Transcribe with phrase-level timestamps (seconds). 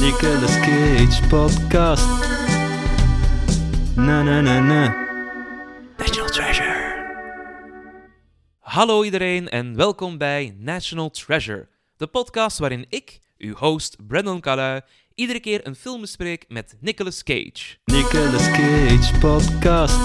[0.00, 2.06] Nicolas Cage podcast.
[3.96, 4.94] Na na na na.
[5.98, 6.74] National Treasure.
[8.58, 14.80] Hallo iedereen en welkom bij National Treasure, de podcast waarin ik, uw host Brandon Calais,
[15.14, 17.76] iedere keer een film bespreek met Nicolas Cage.
[17.84, 19.98] Nicolas Cage podcast.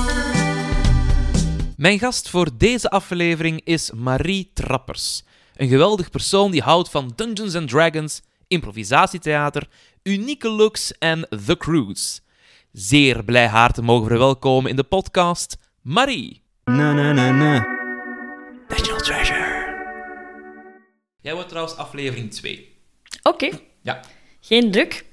[1.78, 5.23] Mijn gast voor deze aflevering is Marie Trappers.
[5.55, 9.68] Een geweldig persoon die houdt van Dungeons and Dragons, improvisatietheater,
[10.04, 12.20] unieke looks en The Cruise.
[12.72, 16.42] Zeer blij haar te mogen verwelkomen in de podcast Marie.
[16.64, 17.67] Na na na na.
[18.67, 19.59] National Treasure.
[21.22, 22.75] Jij wordt trouwens aflevering 2.
[23.22, 23.50] Oké,
[23.81, 24.00] Ja.
[24.42, 25.06] geen druk.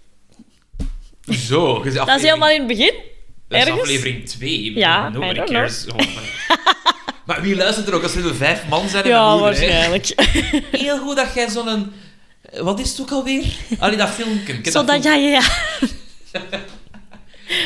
[1.29, 2.95] Zo, Dat is helemaal in het begin.
[3.49, 4.73] Dat is aflevering 2.
[4.75, 5.87] Ja, Nobody I don't cares.
[5.87, 5.99] Oh,
[7.27, 9.07] maar wie luistert er ook als we vijf man zijn?
[9.09, 9.89] Ja, een moeder, hè?
[9.91, 10.71] waarschijnlijk.
[10.77, 11.93] Heel goed dat jij zo'n...
[12.57, 13.45] Wat is het ook alweer?
[13.79, 14.53] Allee, dat filmpje.
[14.53, 15.41] Ik ken Zo dat, film- ja, ja,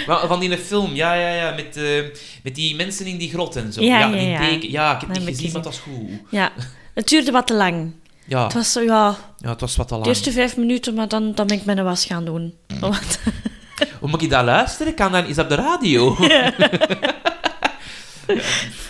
[0.07, 0.27] ja.
[0.27, 1.55] Van die film, ja, ja, ja.
[1.55, 2.05] Met, eh,
[2.43, 3.83] met die mensen in die grot en zo.
[3.83, 4.39] Ja, ja, die ja.
[4.49, 6.11] teken- ja, ik heb het heb niet gezien, maar dat was goed.
[6.31, 6.53] Ja,
[6.95, 7.93] het duurde wat te lang.
[8.27, 10.13] Ja, Het was zo, ja, ja, het was wat te de lang.
[10.13, 12.55] eerste vijf minuten, maar dan, dan ben ik mijn was gaan doen.
[12.69, 12.93] Mm.
[14.01, 14.95] Hoe moet ik dat luisteren?
[14.95, 16.17] Kan dat, is dat op de radio?
[16.21, 16.53] Ja,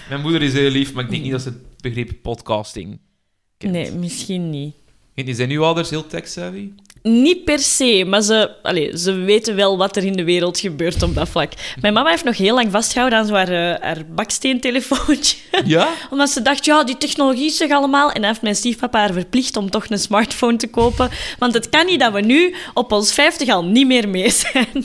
[0.09, 3.01] Mijn moeder is heel lief, maar ik denk niet dat ze het begrip podcasting
[3.59, 3.73] kent.
[3.73, 4.75] Nee, misschien niet.
[5.15, 6.71] En Zijn uw ouders heel tech-savvy?
[7.03, 11.03] Niet per se, maar ze, allee, ze weten wel wat er in de wereld gebeurt
[11.03, 11.53] op dat vlak.
[11.81, 15.37] Mijn mama heeft nog heel lang vastgehouden aan zo haar, eh, haar baksteentelefoontje.
[15.65, 15.89] Ja?
[16.11, 18.09] Omdat ze dacht, ja, die technologie is er allemaal.
[18.09, 21.11] En dan heeft mijn stiefpapa haar verplicht om toch een smartphone te kopen.
[21.39, 24.84] Want het kan niet dat we nu op ons 50 al niet meer mee zijn.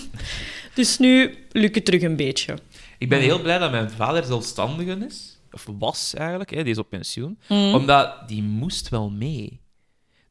[0.74, 2.58] Dus nu lukt het terug een beetje.
[2.98, 5.40] Ik ben heel blij dat mijn vader zelfstandige is.
[5.52, 7.40] Of was eigenlijk, hè, die is op pensioen.
[7.48, 7.74] Mhm.
[7.74, 9.60] Omdat die moest wel mee.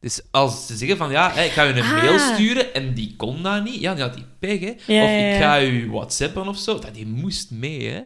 [0.06, 2.02] Dus als ze zeggen van, ja, hè, ik ga je een Ah.
[2.02, 4.72] mail sturen en die kon dat niet, ja, die had die pech, hè.
[4.94, 8.00] Ja, of ik ga je whatsappen of zo, dat die moest mee, hè.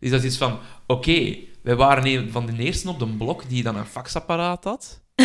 [0.00, 3.48] Dus dat is iets van, oké, wij waren een van de eersten op de blok
[3.48, 5.00] die dan een faxapparaat had.
[5.16, 5.24] ja,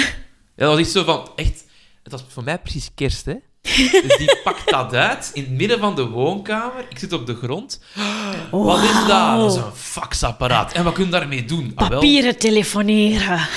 [0.55, 1.63] dat was iets zo van, echt,
[2.03, 3.35] het was voor mij precies kerst, hè.
[4.01, 6.85] Dus die pakt dat uit in het midden van de woonkamer.
[6.89, 7.81] Ik zit op de grond.
[8.51, 9.37] Wat is dat?
[9.39, 10.73] Dat is een faxapparaat.
[10.73, 11.71] En wat kun je daarmee doen?
[11.75, 11.89] Ah.
[11.89, 13.39] Papieren telefoneren.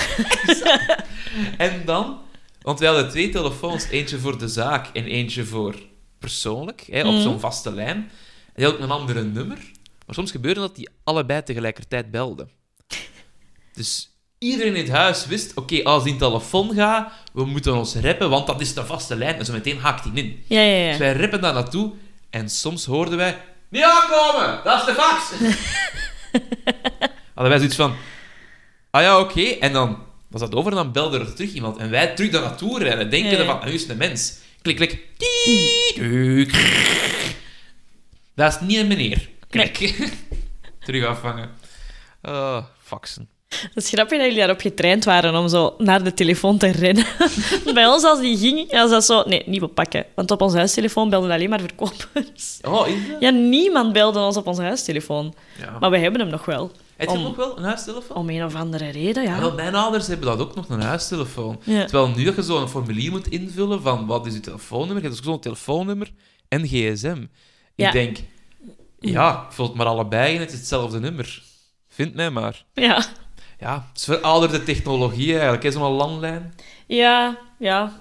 [1.59, 2.19] En dan,
[2.62, 5.75] want wij hadden twee telefoons, eentje voor de zaak en eentje voor
[6.19, 7.97] persoonlijk, hè, op zo'n vaste lijn.
[7.97, 8.11] En
[8.55, 9.56] die had ook een andere nummer.
[10.06, 12.51] Maar soms gebeurde dat die allebei tegelijkertijd belden.
[13.72, 18.31] Dus iedereen in het huis wist, oké, als die telefoon gaat, we moeten ons reppen,
[18.31, 19.34] want dat is de vaste lijn.
[19.34, 20.43] En zo meteen haakt die in.
[20.47, 20.99] Ja, ja, Dus ja.
[20.99, 21.93] wij reppen daar naartoe
[22.31, 23.41] en soms hoorden wij...
[23.69, 24.61] Niet aankomen!
[24.65, 25.31] Dat is de fax!
[27.34, 27.95] Hadden wij zoiets van...
[28.91, 29.43] Ah ja, oké.
[29.43, 29.99] En dan
[30.32, 31.76] was dat over en dan belde er terug iemand.
[31.76, 34.38] En wij terug daar naartoe rennen, denken Ja, van, ah, nu is het een mens.
[34.62, 34.98] Klik, klik.
[38.34, 39.28] Dat is niet een meneer.
[39.48, 40.09] Klik.
[40.84, 41.50] terug afvangen.
[42.22, 43.28] Oh, faxen.
[43.48, 47.04] Het is grappig dat jullie daarop getraind waren om zo naar de telefoon te rennen.
[47.75, 49.22] Bij ons, als die ging, was dat zo...
[49.26, 50.06] Nee, niet oppakken.
[50.15, 52.59] Want op ons huistelefoon belden alleen maar verkopers.
[52.62, 53.21] Oh, is dat?
[53.21, 55.34] Ja, niemand belde ons op ons huistelefoon.
[55.60, 55.78] Ja.
[55.81, 56.71] Maar we hebben hem nog wel.
[56.97, 58.16] Heb je nog wel een huistelefoon?
[58.16, 59.41] Om een of andere reden, ja.
[59.41, 61.60] Wel, mijn ouders hebben dat ook nog, een huistelefoon.
[61.64, 61.84] Ja.
[61.84, 65.16] Terwijl nu dat je zo'n formulier moet invullen van wat is je telefoonnummer, je hebt
[65.16, 66.12] dus zo'n telefoonnummer
[66.48, 67.26] en gsm.
[67.75, 67.86] Ja.
[67.86, 68.19] Ik denk,
[69.00, 71.42] ja, vul het maar allebei in, het is hetzelfde nummer.
[71.88, 72.64] Vind mij maar.
[72.75, 73.04] Ja,
[73.59, 76.54] Ja, het is verouderde technologie eigenlijk, hè, zo'n landlijn.
[76.86, 78.00] ja, ja.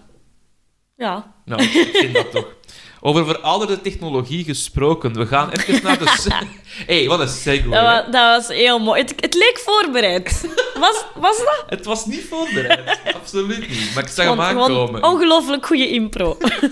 [0.97, 1.33] Ja.
[1.45, 2.47] Nou, ik vind dat toch.
[3.03, 6.31] Over verouderde technologie gesproken, we gaan even naar de...
[6.91, 7.69] hey, wat een segue.
[7.69, 9.01] Dat, was, dat was heel mooi.
[9.01, 10.47] Het, het leek voorbereid.
[10.79, 11.63] Was, was dat?
[11.67, 13.91] Het was niet voorbereid, absoluut niet.
[13.93, 15.03] Maar ik zag hem aankomen.
[15.03, 16.37] ongelooflijk goede impro.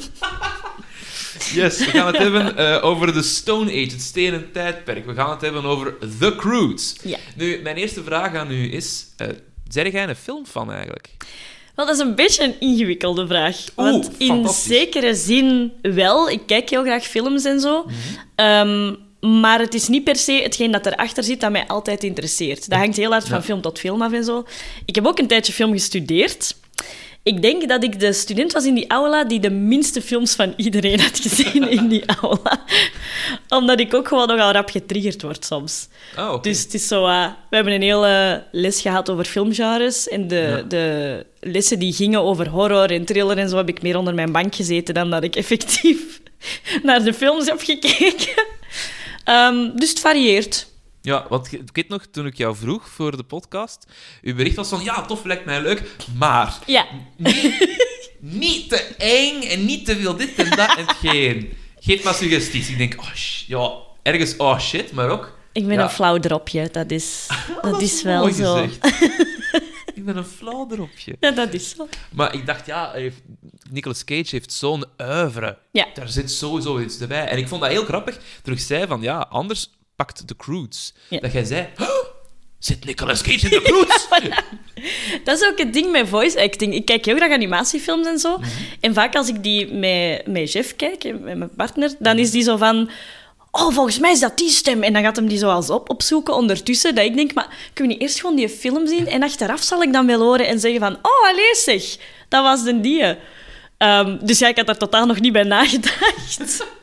[1.54, 5.06] Yes, we gaan het hebben eh, over de Stone Age, het stenen tijdperk.
[5.06, 6.96] We gaan het hebben over The Croods.
[7.04, 7.18] Ja.
[7.36, 9.06] Nu, mijn eerste vraag aan u is...
[9.68, 11.10] zijn jij een filmfan eigenlijk?
[11.80, 13.58] Wel, dat is een beetje een ingewikkelde vraag.
[13.76, 16.30] Want in zekere zin wel.
[16.30, 17.84] Ik kijk heel graag films en zo.
[17.84, 17.94] Mhm.
[18.36, 18.96] Ehm,
[19.42, 22.70] maar het is niet per se hetgeen dat erachter zit dat mij altijd interesseert.
[22.70, 23.44] Dat hangt heel hard van Ja.
[23.44, 24.44] film tot film af en zo.
[24.86, 26.56] Ik heb ook een tijdje film gestudeerd.
[27.24, 30.54] Ik denk dat ik de student was in die aula die de minste films van
[30.58, 32.62] iedereen had gezien in die aula.
[33.50, 35.88] Omdat ik ook gewoon nogal rap getriggerd word soms.
[36.18, 36.50] Oh, oké.
[36.50, 37.06] Dus het is zo...
[37.08, 40.08] eh, we hebben een hele les gehad over filmgenres.
[40.08, 40.62] En de, Ja.
[40.62, 44.32] de lessen die gingen over horror en thriller en zo heb ik meer onder mijn
[44.32, 46.22] bank gezeten dan dat ik effectief
[46.84, 48.44] naar de films heb gekeken.
[49.24, 50.68] Ehm, dus het varieert.
[51.10, 53.86] Ja, want ik weet nog, toen ik jou vroeg voor de podcast,
[54.22, 55.82] uw bericht was van, ja, tof, lijkt mij leuk,
[56.18, 56.86] maar Ja.
[57.18, 57.78] niet,
[58.20, 61.54] niet te eng en niet te veel dit en dat en hetgeen.
[61.80, 62.70] Geef maar suggesties.
[62.70, 63.14] Ik denk, oh,
[63.48, 63.72] ja,
[64.04, 65.38] ergens, oh shit, maar ook...
[65.54, 65.84] Ik ben Ja.
[65.84, 66.70] een flauw dropje.
[66.72, 67.28] Dat is,
[67.62, 68.58] dat is wel zo.
[69.96, 71.16] ik ben een flauw dropje.
[71.20, 71.88] Ja, dat is zo.
[72.12, 72.94] Maar ik dacht, ja,
[73.70, 75.58] Nicolas Cage heeft zo'n oeuvre.
[75.72, 75.88] Ja.
[75.94, 77.28] Daar zit sowieso iets bij.
[77.28, 80.94] En ik vond dat heel grappig toen ik zei van, ja, anders pakt de Croods.
[81.08, 81.20] Ja.
[81.20, 81.88] Dat jij zei, "Huh?
[82.60, 84.08] zit Nicolas Cage in de Croods?
[85.24, 86.74] Dat is ook het ding met voice acting.
[86.74, 88.38] Ik kijk heel graag animatiefilms en zo.
[88.38, 88.50] Mhm.
[88.80, 92.44] En vaak als ik die met, met Jeff kijk, met mijn partner, dan is die
[92.44, 92.90] zo van...
[93.52, 94.84] Oh, volgens mij is dat die stem.
[94.84, 96.96] En dan gaat hem die zo als op opzoeken ondertussen.
[96.96, 99.08] Dat ik denk, maar kunnen we niet eerst gewoon die film zien?
[99.08, 100.94] En achteraf zal ik dan wel horen en zeggen van...
[100.94, 101.98] Oh, allee zeg,
[102.28, 103.16] dat was de die.
[103.78, 106.66] Ehm, dus ja, ik had daar totaal nog niet bij nagedacht.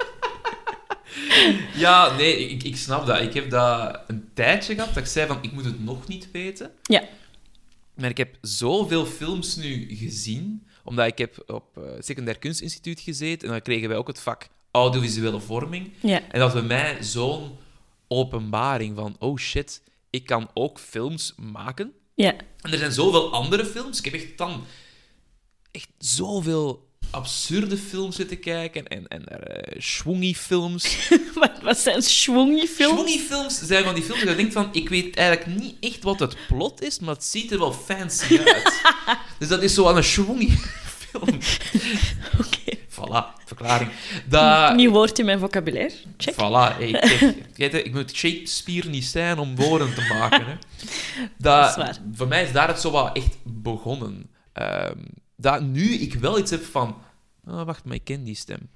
[1.85, 3.21] Ja, nee, ik, ik snap dat.
[3.21, 6.31] Ik heb dat een tijdje gehad dat ik zei van, ik moet het nog niet
[6.33, 6.71] weten.
[6.83, 7.03] ja.
[7.95, 13.47] Maar ik heb zoveel films nu gezien, omdat ik heb op eh secundair kunstinstituut gezeten
[13.49, 15.93] en dan kregen wij ook het vak audiovisuele vorming.
[16.01, 16.21] Ja.
[16.31, 17.57] En dat bij mij zo'n
[18.09, 21.93] openbaring van, oh shit, ik kan ook films maken.
[22.15, 22.35] Ja.
[22.61, 23.99] En er zijn zoveel andere films.
[23.99, 24.65] Ik heb echt dan
[25.71, 31.09] echt zoveel absurde films zitten kijken en, en eh schwungy films.
[31.35, 33.17] Wat, wat zijn schwungy films?
[33.27, 36.19] Films zijn van die films dat je denkt van, ik weet eigenlijk niet echt wat
[36.19, 38.83] het plot is, maar het ziet er wel fancy uit.
[39.39, 40.51] dus dat is zo aan een schwungy
[41.11, 41.39] film.
[42.39, 42.77] Oké.
[42.89, 43.91] Voilà, verklaring.
[44.77, 45.95] Nieuw woord in mijn vocabulaire.
[46.17, 46.35] Check.
[46.35, 46.91] Voilà, hey,
[47.57, 50.47] ik moet Shakespeare niet zijn om woorden te maken.
[50.47, 50.55] Hè.
[51.39, 51.97] Dat, Dat is waar.
[52.15, 54.31] Voor mij is daar het zo wat echt begonnen.
[54.53, 54.99] Ehm,
[55.37, 57.03] dat nu ik wel iets heb van...
[57.45, 58.69] Ah, wacht, maar ik ken die stem.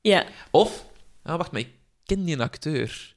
[0.00, 0.26] Ja.
[0.50, 0.84] Of,
[1.22, 1.70] ah, wacht, maar ik
[2.04, 3.14] ken die acteur.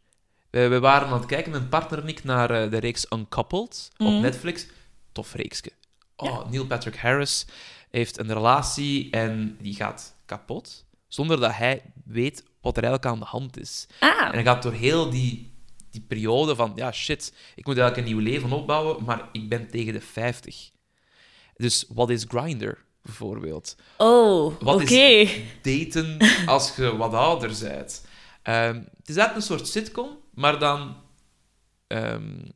[0.50, 3.90] We, we waren aan het kijken, mijn partner en ik, naar eh, de reeks Uncoupled
[3.98, 4.22] op Mhm.
[4.22, 4.66] Netflix.
[5.12, 5.72] Tof reeksje.
[6.16, 7.46] Oh, Neil Patrick Harris
[7.90, 13.20] heeft een relatie en die gaat kapot, zonder dat hij weet wat er eigenlijk aan
[13.20, 13.88] de hand is.
[14.00, 14.26] Ah.
[14.26, 15.52] En hij gaat door heel die,
[15.92, 19.68] die periode van, ja, shit, ik moet eigenlijk een nieuw leven opbouwen, maar ik ben
[19.70, 20.72] tegen de 50.
[21.64, 22.72] Dus wat is Grindr,
[23.02, 23.76] bijvoorbeeld?
[23.98, 24.64] Oh, oké.
[24.64, 25.30] Wat is
[25.62, 28.06] daten als je wat ouder bent?
[28.42, 30.96] Ehm, het is eigenlijk een soort sitcom, maar dan
[31.88, 32.48] ehm,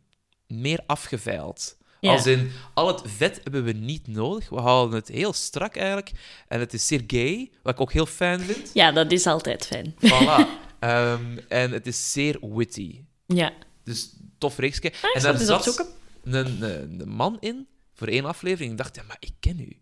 [0.47, 1.77] meer afgeveild.
[1.99, 2.11] Ja.
[2.11, 4.49] Als in, al het vet hebben we niet nodig.
[4.49, 6.11] We houden het heel strak eigenlijk.
[6.47, 8.69] En het is zeer gay, wat ik ook heel fijn vind.
[8.73, 9.95] Ja, dat is altijd fijn.
[9.99, 10.65] Voilà.
[10.79, 13.01] Ehm, en het is zeer witty.
[13.25, 13.53] Ja.
[13.83, 14.93] Dus tof reeksje.
[15.01, 18.71] Ah, en daar zat een, een, een man in voor één aflevering.
[18.71, 19.77] Ik dacht, ja, maar ik ken u.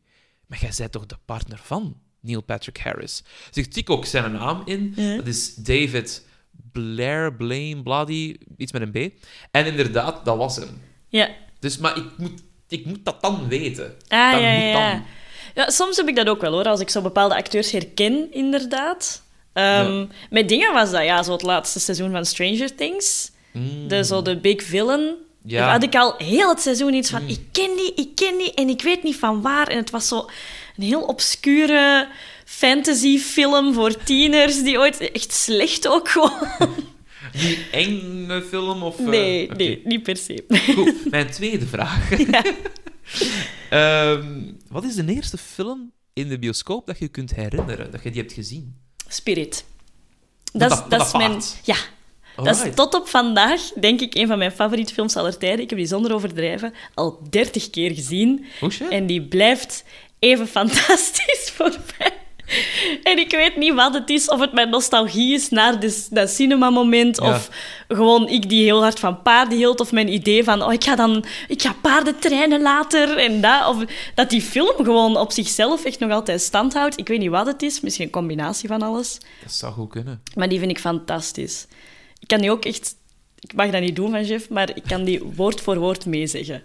[0.48, 3.24] Maar jij bent toch de partner van Neil Patrick Harris?
[3.52, 4.94] Dus ik tik ook zijn naam in.
[4.96, 5.16] Ja.
[5.16, 6.26] Dat is David
[6.72, 9.14] Blair, Blame, Bloody, iets met een B.
[9.52, 10.82] En inderdaad, dat was hem.
[11.10, 11.30] Ja.
[11.60, 13.96] Dus, maar ik moet, ik moet dat dan weten.
[14.08, 14.92] Ah, dat ja, moet ja.
[14.92, 15.04] dan.
[15.56, 16.64] Ja, soms heb ik dat ook wel, hoor.
[16.64, 19.24] Als ik zo bepaalde acteurs herken, inderdaad.
[19.54, 23.32] Ehm, Met dingen was dat, ja, zo het laatste seizoen van Stranger Things.
[23.52, 23.88] Mm.
[23.88, 25.16] De, zo de big villain.
[25.48, 25.60] Ja.
[25.62, 27.28] Daar had ik al heel het seizoen iets van, Mm.
[27.30, 29.68] ik ken die, ik ken die, en ik weet niet van waar.
[29.68, 30.18] En het was zo
[30.78, 32.08] een heel obscure
[32.46, 35.12] fantasyfilm voor tieners, die ooit...
[35.12, 36.48] Echt slecht ook gewoon.
[37.42, 38.84] Die enge film?
[38.84, 40.44] Of, eh, Nee, nee, niet per se.
[40.76, 42.10] Goed, mijn tweede vraag.
[43.70, 48.12] Ehm, wat is de eerste film in de bioscoop dat je kunt herinneren, dat je
[48.12, 48.76] die hebt gezien?
[49.08, 49.66] Spirit.
[50.54, 51.32] Dat, is- dat- dat dat is mijn...
[51.32, 51.56] paard.
[52.44, 55.60] Dat is tot op vandaag, denk ik, een van mijn favoriete films aller tijden.
[55.60, 58.46] Ik heb die zonder overdrijven al dertig keer gezien.
[58.62, 58.88] Oh shit.
[58.88, 59.84] En die blijft
[60.20, 62.12] even fantastisch voor mij.
[63.04, 67.18] En ik weet niet wat het is, of het mijn nostalgie is naar dat cinema-moment,
[67.18, 67.30] Ja.
[67.30, 67.50] of
[67.88, 70.96] gewoon ik die heel hard van paarden hield, of mijn idee van, oh, ik ga
[70.96, 73.68] dan ik ga paarden trainen later, en dat.
[73.68, 73.84] Of
[74.16, 76.98] dat die film gewoon op zichzelf echt nog altijd stand houdt.
[77.00, 79.18] Ik weet niet wat het is, misschien een combinatie van alles.
[79.44, 80.22] Dat zou goed kunnen.
[80.36, 81.66] Maar die vind ik fantastisch.
[82.26, 82.96] Ik kan die ook echt...
[83.40, 86.64] Ik mag dat niet doen van Jeff, maar ik kan die woord voor woord meezeggen.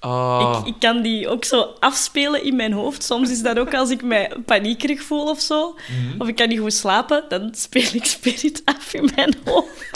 [0.00, 3.02] Oh, Ik, ik kan die ook zo afspelen in mijn hoofd.
[3.02, 5.74] Soms is dat ook als ik mij paniekerig voel of zo.
[5.74, 6.20] Mhm.
[6.20, 9.90] Of ik kan niet goed slapen, dan speel ik Spirit af in mijn hoofd.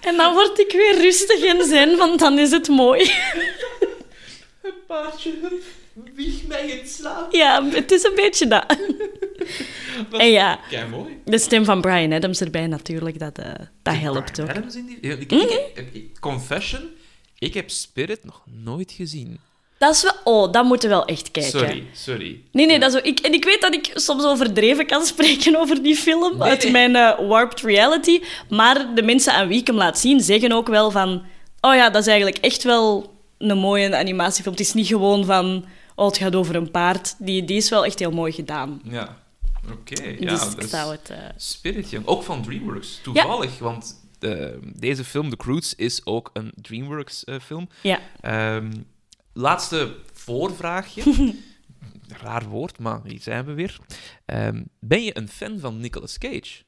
[0.00, 3.12] en dan word ik weer rustig en zen, want dan is het mooi.
[4.62, 5.32] Een paardje
[6.14, 7.32] wieg mij in slaap.
[7.34, 8.64] ja, het is een beetje dat.
[10.10, 10.58] Dat En ja,
[10.90, 11.20] mooi.
[11.24, 14.46] de stem van Brian Adams erbij natuurlijk, dat, eh, dat helpt ook.
[14.46, 14.56] Mhm.
[14.56, 15.10] Adams in die...
[15.12, 16.82] Ik, ik- ik- ik- confession,
[17.38, 19.40] ik heb Spirit nog nooit gezien.
[19.78, 20.12] Dat is wel...
[20.24, 21.50] Oh, dat moeten we wel echt kijken.
[21.60, 22.40] Sorry, sorry.
[22.52, 23.04] Nee, nee, dat is ook...
[23.06, 26.62] Ik, en ik weet dat ik soms overdreven kan spreken over die film Nee, uit
[26.62, 26.72] nee.
[26.72, 28.20] mijn eh, warped reality.
[28.48, 31.22] Maar de mensen aan wie ik hem laat zien, zeggen ook wel van...
[31.60, 34.54] Oh ja, dat is eigenlijk echt wel een mooie animatiefilm.
[34.54, 35.64] Het is niet gewoon van...
[36.00, 37.14] Oh, het gaat over een paard.
[37.18, 38.80] Die, die is wel echt heel mooi gedaan.
[38.84, 39.16] Ja,
[39.72, 40.02] oké.
[40.04, 41.10] ja, dus ik zou het...
[41.10, 41.96] eh, Spirit.
[42.04, 43.00] Ook van DreamWorks.
[43.02, 47.68] Toevallig, want eh, deze film, The Croods, is ook een DreamWorks-film.
[47.82, 47.98] ja.
[48.20, 48.72] Ehm,
[49.32, 51.02] laatste voorvraagje.
[52.22, 53.78] Raar woord, maar hier zijn we weer.
[54.24, 56.62] Ehm, ben je een fan van Nicolas Cage?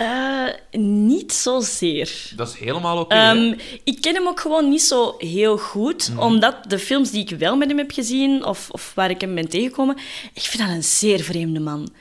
[0.00, 0.44] Eh,
[0.80, 2.32] niet zozeer.
[2.36, 3.14] Dat is helemaal oké.
[3.14, 3.54] Ehm,
[3.84, 6.18] ik ken hem ook gewoon niet zo heel goed, Mhm.
[6.18, 9.34] omdat de films die ik wel met hem heb gezien, of, of waar ik hem
[9.34, 9.96] ben tegengekomen,
[10.34, 11.92] ik vind dat een zeer vreemde man.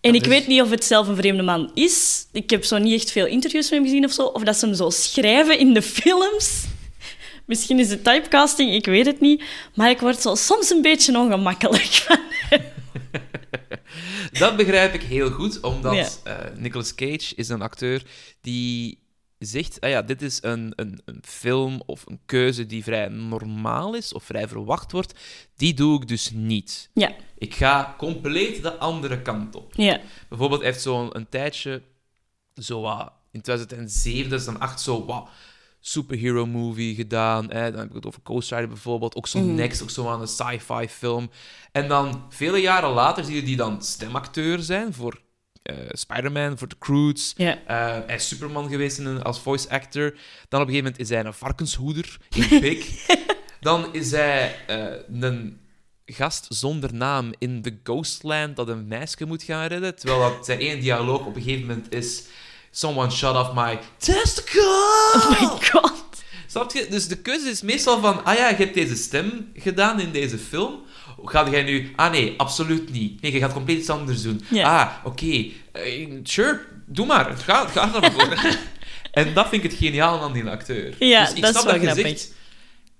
[0.00, 2.26] En ik weet niet of het zelf een vreemde man is.
[2.32, 4.22] Ik heb zo niet echt veel interviews met hem gezien of zo.
[4.22, 6.64] Of dat ze hem zo schrijven in de films.
[7.46, 9.42] Misschien is het typecasting, ik weet het niet.
[9.74, 12.18] Maar ik word zo soms een beetje ongemakkelijk van.
[14.32, 16.36] Dat begrijp ik heel goed, omdat Ja.
[16.36, 18.02] eh, Nicolas Cage is een acteur
[18.40, 19.04] die
[19.38, 23.94] zegt, ah ja, dit is een, een, een film of een keuze die vrij normaal
[23.94, 25.18] is of vrij verwacht wordt.
[25.56, 26.90] Die doe ik dus niet.
[26.94, 29.74] Ja, Ik ga compleet de andere kant op.
[29.74, 30.00] ja.
[30.28, 31.82] Bijvoorbeeld hij heeft zo'n een tijdje,
[32.54, 35.28] zo wat, in 2007, 2008, zo wat
[35.86, 37.50] superhero movie gedaan.
[37.50, 37.70] Hè.
[37.70, 39.14] Dan heb ik het over Ghost Rider bijvoorbeeld.
[39.14, 41.30] Ook zo Next, ook zo aan een sci-fi film.
[41.72, 45.20] En dan, vele jaren later, zie je die dan stemacteur zijn voor
[45.62, 47.34] eh, Spider-Man, voor The Croods.
[47.36, 47.54] Eh,
[48.06, 50.10] hij is Superman geweest in een, als voice actor.
[50.48, 53.06] Dan op een gegeven moment is hij een varkenshoeder in Pig.
[53.60, 55.60] dan is hij eh, een
[56.06, 59.96] gast zonder naam in The Ghostland dat een meisje moet gaan redden.
[59.96, 62.24] Terwijl dat zijn één dialoog op een gegeven moment is...
[62.76, 64.62] Someone shut off my testicle!
[64.62, 66.04] Oh my god.
[66.46, 66.86] Snap je?
[66.90, 68.24] Dus de keuze is meestal van...
[68.24, 70.82] Ah ja, je hebt deze stem gedaan in deze film.
[71.24, 71.92] Ga jij nu...
[71.96, 73.20] Ah nee, absoluut niet.
[73.20, 74.44] Nee, je gaat compleet iets anders doen.
[74.54, 75.46] Ah, oké.
[75.72, 77.36] Eh, sure, doe maar.
[77.36, 78.38] Ga, ga er maar voor.
[79.22, 80.94] en dat vind ik het geniaal aan die acteur.
[80.98, 82.34] Ja, dus ik dat is snap wel dat je zegt...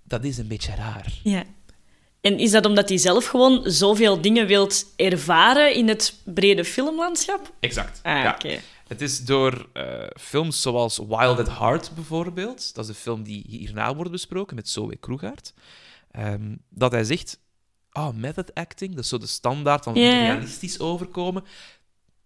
[0.05, 1.07] Dat is een beetje raar.
[1.23, 1.45] Ja.
[2.21, 7.53] En is dat omdat hij zelf gewoon zoveel dingen wilt ervaren in het brede filmlandschap?
[7.61, 8.01] Exact.
[8.03, 8.31] Ah, ja.
[8.31, 8.59] oké.
[8.87, 13.45] Het is door eh, films zoals Wild at Heart bijvoorbeeld, dat is de film die
[13.49, 15.55] hierna wordt besproken met Zoe Kroegaard,
[16.11, 17.41] ehm, dat hij zegt,
[17.93, 20.11] oh, method acting, dat is zo de standaard van ja.
[20.11, 21.45] realistisch overkomen,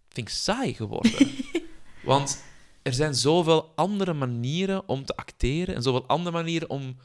[0.08, 1.28] vind ik saai geworden.
[2.02, 2.42] Want
[2.82, 6.96] er zijn zoveel andere manieren om te acteren en zoveel andere manieren om,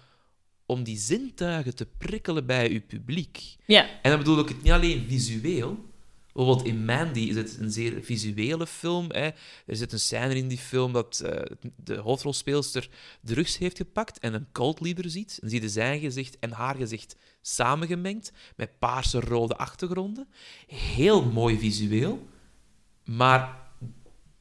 [0.66, 3.56] om die zintuigen te prikkelen bij uw publiek.
[3.66, 3.90] Ja.
[4.02, 5.94] En dan bedoel ik het niet alleen visueel.
[6.36, 9.06] Bijvoorbeeld in Mandy is het een zeer visuele film.
[9.12, 9.26] Hè.
[9.66, 11.42] Er zit een scène in die film dat eh,
[11.84, 12.90] de hoofdrolspeelster
[13.22, 15.40] drugs heeft gepakt en een cultleader ziet.
[15.42, 20.28] En zie je zijn gezicht en haar gezicht samengemengd met paarse rode achtergronden.
[20.68, 22.28] Heel mooi visueel.
[23.06, 23.58] Maar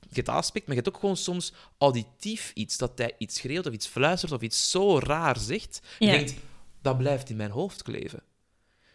[0.00, 2.76] je hebt aspect, maar je hebt ook gewoon soms auditief iets.
[2.76, 5.80] Dat hij iets schreeuwt of iets fluistert of iets zo raar zegt.
[5.98, 6.12] Je Ja.
[6.12, 6.34] denkt,
[6.82, 8.22] dat blijft in mijn hoofd kleven.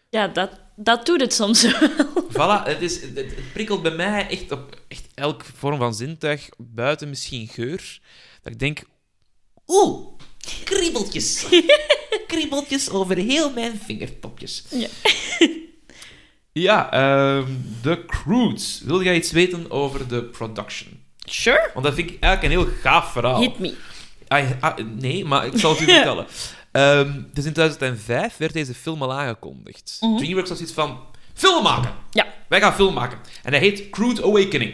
[0.09, 1.89] Ja, dat, dat doet het soms wel.
[2.33, 6.49] Voilà, het, is, het, het prikkelt bij mij echt op echt elke vorm van zintuig,
[6.57, 7.99] buiten misschien geur.
[8.41, 8.81] Dat ik denk,
[9.67, 10.07] oeh,
[10.63, 11.45] kriebeltjes.
[12.27, 14.63] kriebeltjes over heel mijn vingertopjes.
[14.69, 14.87] Ja.
[16.51, 17.51] Ja, ehm
[17.81, 18.81] The Croods.
[18.85, 21.03] Wil jij iets weten over de production?
[21.17, 21.69] Sure.
[21.73, 23.41] Want dat vind ik eigenlijk een heel gaaf verhaal.
[23.41, 23.75] Hit me.
[24.27, 26.27] Ah, ah, nee, maar ik zal het u vertellen.
[26.71, 29.97] Ehm, dus in 2005 werd deze film al aangekondigd.
[30.17, 30.99] DreamWorks was iets van...
[31.33, 31.91] Film maken!
[32.11, 32.25] Ja.
[32.49, 33.17] Wij gaan film maken.
[33.43, 34.73] En hij heet Crude Awakening.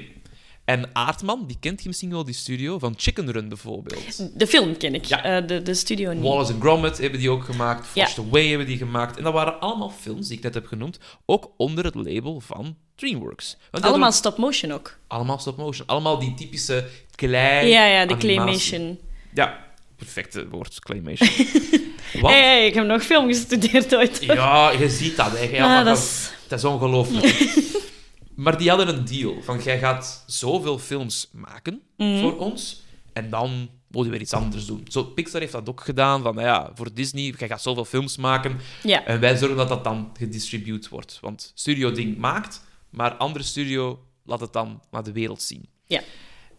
[0.66, 4.40] En Aardman, die kent je misschien wel, die studio, van Chicken Run bijvoorbeeld.
[4.40, 5.24] De film ken ik, Ja.
[5.24, 6.24] eh, de, de studio niet.
[6.24, 7.88] Wallace and Gromit hebben die ook gemaakt.
[7.94, 8.06] Ja.
[8.06, 9.18] Forced Away hebben die gemaakt.
[9.18, 12.76] En dat waren allemaal films die ik net heb genoemd, ook onder het label van
[12.96, 13.58] DreamWorks.
[13.72, 14.98] Want Allemaal stop-motion ook.
[15.08, 15.88] allemaal stop-motion.
[15.88, 18.18] Allemaal die typische klei Ja, ja, de animatie.
[18.30, 19.00] claymation.
[19.34, 19.65] Ja,
[19.96, 21.30] perfecte woord, claymation.
[22.22, 22.32] Wat?
[22.32, 24.24] Hey, hey, ik heb nog film gestudeerd ooit.
[24.24, 25.32] Ja, je ziet dat.
[25.38, 25.44] Hè.
[25.44, 26.32] Jij Ah, dat is...
[26.48, 27.56] Dat is ongelooflijk.
[28.36, 32.20] maar die hadden een deal van jij gaat zoveel films maken Mhm.
[32.22, 32.82] voor ons
[33.14, 34.86] en dan moet je weer iets anders doen.
[34.88, 38.18] Zo, Pixar heeft dat ook gedaan, van nou ja, voor Disney, jij gaat zoveel films
[38.18, 39.06] maken Ja.
[39.06, 41.18] en wij zorgen dat dat dan gedistributeerd wordt.
[41.22, 45.70] Want Studio Ding maakt, maar andere studio laat het dan naar de wereld zien.
[45.86, 46.02] Ja.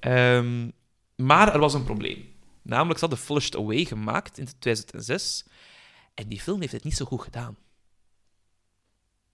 [0.00, 0.68] Ehm,
[1.16, 2.24] maar er was een probleem.
[2.66, 5.44] Namelijk, ze hadden Flushed Away gemaakt in 2006
[6.14, 7.56] en die film heeft het niet zo goed gedaan.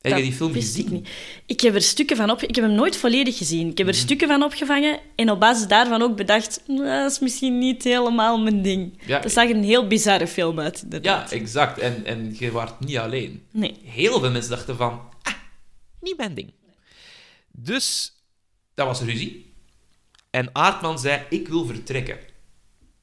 [0.00, 0.92] Heb je die film wist ik gezien?
[1.02, 1.08] niet.
[1.46, 2.42] Ik heb er stukken van op...
[2.42, 3.68] Ik heb hem nooit volledig gezien.
[3.70, 3.96] Ik heb Mhm.
[3.96, 6.62] er stukken van opgevangen en op basis daarvan ook bedacht...
[6.66, 9.02] "Nou, Dat is misschien niet helemaal mijn ding.
[9.06, 11.78] Ja, dat zag een heel bizarre film uit, Ja, exact.
[11.78, 13.46] En, en je waart niet alleen.
[13.50, 13.80] Nee.
[13.84, 15.00] Heel veel mensen dachten van...
[15.22, 15.34] Ah,
[16.00, 16.52] niet mijn ding.
[17.50, 18.12] Dus,
[18.74, 19.54] dat was ruzie.
[20.30, 22.18] En Aardman zei, ik wil vertrekken.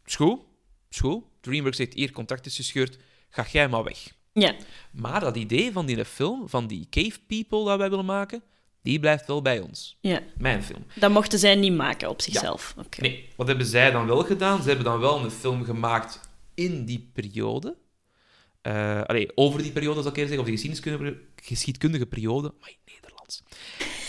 [0.10, 0.46] School,
[0.90, 1.30] school.
[1.42, 2.98] DreamWorks heeft hier contact is gescheurd.
[3.30, 4.14] Ga jij maar weg.
[4.34, 4.56] Ja.
[4.92, 8.44] Maar dat idee van die film, van die cave people dat wij willen maken,
[8.82, 9.98] die blijft wel bij ons.
[10.02, 10.22] ja.
[10.38, 10.86] Mijn film.
[10.96, 12.74] Dat mochten zij niet maken op zichzelf.
[12.78, 13.02] Oké.
[13.02, 14.62] Nee, wat hebben zij dan wel gedaan?
[14.62, 16.20] Ze hebben dan wel een film gemaakt
[16.54, 17.78] in die periode.
[18.62, 22.54] Eh allee, over die periode, zou ik eerder zeggen, of de geschiedkundige, geschiedkundige periode.
[22.60, 23.44] Maar in Nederlands.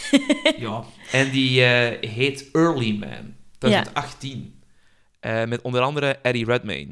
[0.66, 0.84] ja.
[1.12, 4.59] En die eh, heet Early Man, 2018.
[5.20, 6.90] Eh, met onder andere Eddie Redmayne.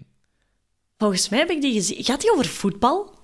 [0.98, 2.04] Volgens mij heb ik die gezien.
[2.04, 3.16] Gaat die over voetbal?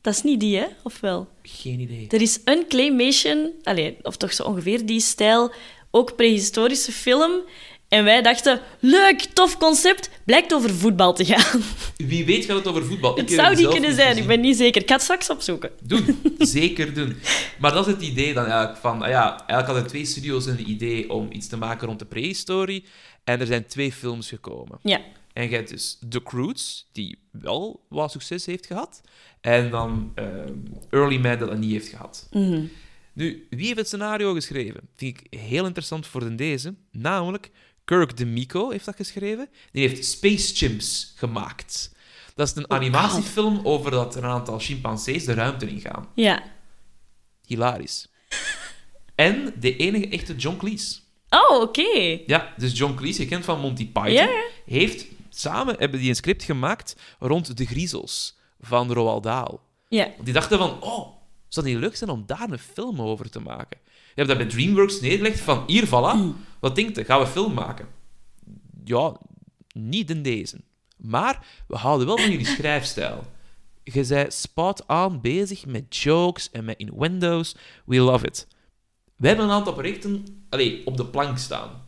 [0.00, 0.66] Dat is niet die, hè?
[0.82, 1.28] Of wel?
[1.42, 2.06] Geen idee.
[2.08, 5.52] Er is een claymation, allee, of toch zo ongeveer die stijl,
[5.90, 7.32] ook prehistorische film.
[7.88, 11.62] En wij dachten, leuk, tof concept, blijkt over voetbal te gaan.
[11.96, 13.14] Wie weet gaat het over voetbal.
[13.16, 14.22] Het Ik zou die kunnen zijn, gezien.
[14.22, 14.82] ik ben niet zeker.
[14.82, 15.70] Ik ga het straks opzoeken.
[15.82, 17.16] Doen, zeker doen.
[17.58, 19.02] Maar dat is het idee dan eigenlijk van...
[19.02, 22.84] ah Ja, eigenlijk hadden twee studio's een idee om iets te maken rond de prehistorie.
[23.24, 24.78] En er zijn twee films gekomen.
[24.82, 25.00] Ja,
[25.32, 29.00] En je hebt dus The Croods, die wel wat succes heeft gehad.
[29.40, 30.54] En dan ehm,
[30.90, 32.26] Early Man, dat dat niet heeft gehad.
[32.30, 32.64] Mhm.
[33.12, 34.80] Nu, wie heeft het scenario geschreven?
[34.96, 36.74] Vind ik heel interessant voor de deze.
[36.90, 37.50] Namelijk,
[37.84, 39.48] Kirk DeMico heeft dat geschreven.
[39.72, 41.94] Die heeft Space Chimps gemaakt.
[42.34, 46.08] Dat is een animatiefilm over dat er een aantal chimpansees de ruimte ingaan.
[46.14, 46.42] ja.
[47.46, 48.08] Hilarisch.
[49.14, 51.00] En de enige echte John Cleese.
[51.32, 52.20] Oh, oké.
[52.26, 54.28] Ja, dus John Cleese, je kent van Monty Python,
[54.64, 59.60] heeft samen hebben die een script gemaakt rond de griezels van Roald Dahl.
[59.88, 60.08] Ja.
[60.22, 61.06] Die dachten van, oh,
[61.48, 63.78] zou het niet leuk zijn om daar een film over te maken?
[63.84, 67.54] Je hebt dat bij DreamWorks neergelegd van, hier, voilà, wat denkt je, gaan we film
[67.54, 67.88] maken?
[68.84, 69.16] Ja,
[69.74, 70.60] niet in deze.
[70.96, 73.24] Maar we houden wel van jullie schrijfstijl.
[73.84, 77.56] Je zei spot on bezig met jokes en met innuendo's.
[77.84, 78.46] We love it.
[79.22, 81.84] We hebben een aantal projecten allee, op de plank staan.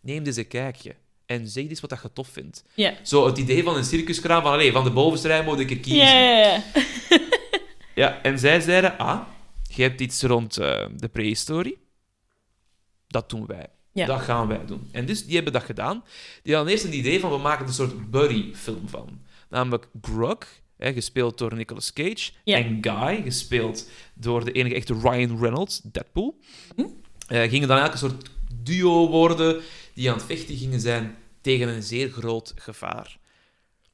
[0.00, 0.94] Neem eens een kijkje
[1.26, 2.64] en zeg eens wat dat je tof vindt.
[2.74, 2.94] Ja.
[3.02, 5.78] Zo het idee van een circuskraam van allee, van de bovenste rij moet ik er
[5.78, 6.06] kiezen.
[6.06, 6.62] Ja, ja, ja.
[7.94, 9.20] Ja, en zij zeiden, ah,
[9.62, 11.78] je hebt iets rond eh, de prehistorie.
[13.06, 13.66] Dat doen wij.
[13.92, 14.06] Ja.
[14.06, 14.88] Dat gaan wij doen.
[14.92, 16.04] En dus die hebben dat gedaan.
[16.42, 19.20] Die hadden eerst een idee van, we maken een soort buddy-film van.
[19.48, 22.56] Namelijk Grug, hè, gespeeld door Nicolas Cage, Ja.
[22.56, 26.38] en Guy, gespeeld door de enige echte Ryan Reynolds, Deadpool.
[26.76, 26.82] Hm?
[27.28, 28.30] Eh, gingen dan eigenlijk een soort
[28.62, 29.60] duo worden
[29.94, 33.18] die aan het vechten gingen zijn tegen een zeer groot gevaar.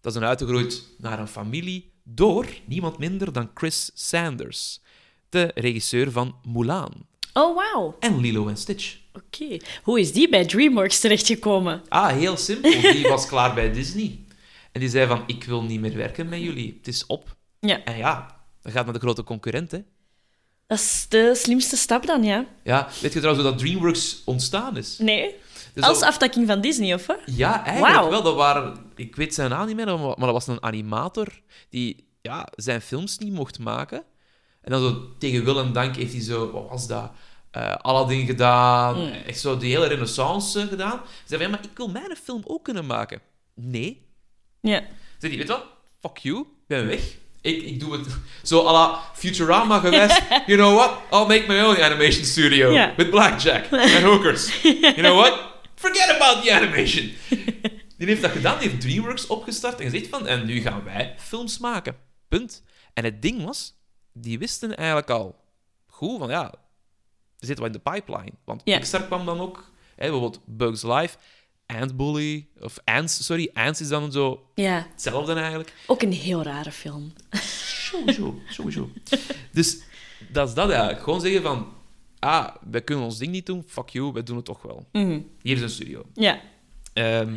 [0.01, 4.81] Dat is dan uitgegroeid naar een familie door niemand minder dan Chris Sanders,
[5.29, 6.93] de regisseur van Mulan
[7.33, 7.97] Oh, wauw.
[8.01, 8.97] en Lilo en Stitch.
[9.13, 9.57] Oké.
[9.83, 11.83] Hoe is die bij DreamWorks terechtgekomen?
[11.89, 12.71] Ah, heel simpel.
[12.81, 14.22] Die was klaar bij Disney.
[14.73, 16.75] En die zei van, ik wil niet meer werken met jullie.
[16.79, 17.37] Het is op.
[17.61, 17.85] Ja.
[17.85, 19.79] En ja, dan gaat naar de grote concurrent, hè.
[20.67, 22.47] Dat is de slimste stap dan, ja.
[22.63, 24.99] Ja, weet je trouwens hoe dat DreamWorks ontstaan is?
[24.99, 25.35] Nee.
[25.75, 27.19] Dus Als dat- aftakking van Disney, of wat?
[27.27, 28.23] Ja, eigenlijk wel.
[28.23, 31.29] Dat waren, ik weet zijn naam niet meer, maar dat was een animator
[31.71, 34.03] die ja, zijn films niet mocht maken.
[34.61, 37.13] En dan zo tegen wil en dank heeft hij zo, wat was dat?
[37.51, 39.13] Eh, Aladdin gedaan, Mm.
[39.13, 41.01] echt zo die hele renaissance gedaan.
[41.05, 43.21] Ze zei van, ja, maar ik wil mijn film ook kunnen maken.
[43.55, 44.07] Nee.
[44.63, 44.79] Ja.
[44.79, 45.65] Zei hij, weet je wat?
[46.01, 47.01] Fuck you, ik ben weg.
[47.41, 48.07] Ik, ik doe het
[48.43, 50.23] zo à la Futurama geweest.
[50.47, 50.91] You know what?
[51.11, 52.93] I'll make my own animation studio.
[52.97, 54.63] With blackjack and hookers.
[54.63, 55.41] You know what?
[55.75, 57.13] Forget about the animation.
[58.03, 61.15] Die heeft dat gedaan, die heeft DreamWorks opgestart en gezegd van, en nu gaan wij
[61.19, 61.97] films maken.
[62.29, 62.63] Punt.
[62.95, 63.75] En het ding was,
[64.13, 65.45] die wisten eigenlijk al
[65.87, 66.55] goed van, ja,
[67.39, 68.33] er zit wat in de pipeline.
[68.45, 68.65] Want.
[68.65, 71.17] Pixar kwam dan ook, hè, bijvoorbeeld Bugs Life,
[71.81, 74.87] Ant Bully, of Ants, sorry, Ants is dan zo Ja.
[74.93, 75.73] hetzelfde eigenlijk.
[75.87, 77.13] Ook een heel rare film.
[77.91, 78.91] Sowieso, sowieso.
[79.53, 79.79] Dus
[80.33, 81.03] dat is dat eigenlijk.
[81.03, 81.67] Gewoon zeggen van,
[82.19, 84.87] ah, wij kunnen ons ding niet doen, fuck you, wij doen het toch wel.
[84.93, 85.21] Mhm.
[85.43, 86.03] Hier is een studio.
[86.15, 86.41] Ja.
[86.93, 87.35] Ehm,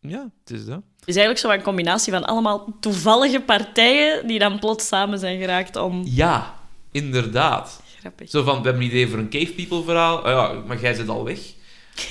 [0.00, 0.82] ja, het is dat.
[0.98, 5.38] Het is eigenlijk zo een combinatie van allemaal toevallige partijen die dan plots samen zijn
[5.38, 6.02] geraakt om...
[6.04, 6.54] Ja,
[6.92, 7.82] inderdaad.
[7.98, 8.30] Grappig.
[8.30, 10.18] Zo van, we hebben een idee voor een Cave People verhaal.
[10.18, 11.38] Ah ja, maar jij zit al weg.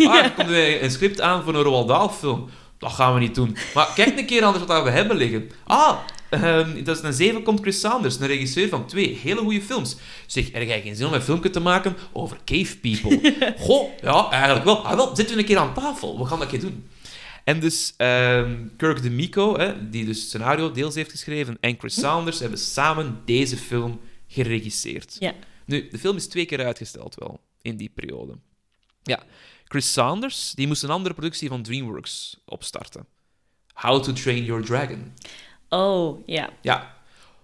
[0.08, 2.50] Ah, er komt weer een script aan voor een Roald Dahl film.
[2.78, 3.58] Dat gaan we niet doen.
[3.74, 5.52] Maar kijk een keer anders wat we hebben liggen.
[5.64, 5.98] Ah,
[6.30, 9.96] ehm, dat is een 7 komt Chris Sanders, een regisseur van twee hele goede films.
[10.26, 13.36] Zeg, er jij geen zin om een filmpje te maken over Cave People?
[13.60, 14.86] Goh, ja, eigenlijk wel.
[14.86, 16.18] Ah, wel, zitten we een keer aan tafel.
[16.18, 16.88] We gaan dat keer doen.
[17.44, 21.94] En dus ehm, Kirk DeMico, hè, die dus het scenario deels heeft geschreven, en Chris
[21.94, 25.16] Sanders hebben samen deze film geregisseerd.
[25.20, 25.34] Ja.
[25.66, 28.34] Nu, de film is twee keer uitgesteld wel, in die periode.
[29.04, 29.24] Ja,
[29.68, 33.06] Chris Sanders die moest een andere productie van DreamWorks opstarten.
[33.74, 35.14] How to Train Your Dragon.
[35.70, 36.50] Oh, ja.
[36.62, 36.96] Ja,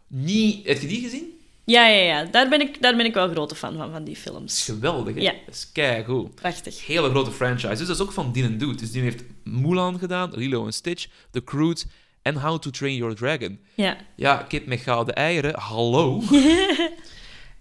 [0.08, 0.68] niet...
[0.68, 1.40] Heb je die gezien?
[1.64, 2.24] Ja, ja, ja.
[2.24, 4.64] Daar ben ik, daar ben ik wel grote fan van, van die is films.
[4.66, 5.22] geweldig, hè?
[5.22, 5.34] Ja.
[5.46, 6.36] Dat is keigoed.
[6.36, 6.86] Prachtig.
[6.86, 7.68] Hele grote franchise.
[7.68, 8.76] Dus dat is ook van Din Dude.
[8.76, 11.82] Dus die heeft Mulan gedaan, Lilo en Stitch, The Crude
[12.22, 13.60] en How to Train Your Dragon.
[13.74, 13.98] Ja.
[14.16, 16.22] Ja, kip met gouden eieren, hallo.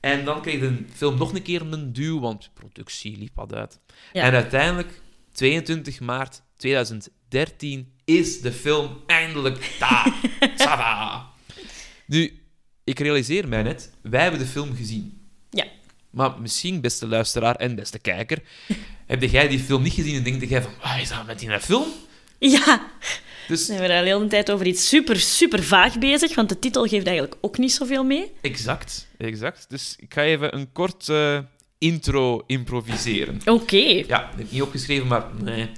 [0.01, 3.81] en dan kreeg de film nog een keer een duw, want productie liep wat uit.
[4.13, 4.23] Ja.
[4.23, 5.01] En uiteindelijk,
[5.33, 10.15] 22 maart 2013, is de film eindelijk daar.
[10.57, 11.29] Tada!
[12.07, 12.43] Nu,
[12.85, 15.21] ik realiseer mij net, wij hebben de film gezien.
[15.51, 15.67] Ja.
[16.11, 18.43] Maar misschien, beste luisteraar en beste kijker,
[19.07, 21.61] heb jij die film niet gezien en denk jij van, wat is dat met die
[21.61, 21.87] film?
[22.39, 22.91] Ja.
[23.48, 26.87] Dus We zijn de hele tijd over iets super, super vaag bezig, want de titel
[26.87, 28.33] geeft eigenlijk ook niet zoveel mee.
[28.40, 29.66] Exact, exact.
[29.68, 31.38] Dus ik ga even een kort eh,
[31.79, 33.40] intro improviseren.
[33.57, 33.76] Oké.
[34.07, 35.70] Ja, ik heb niet opgeschreven, maar nee.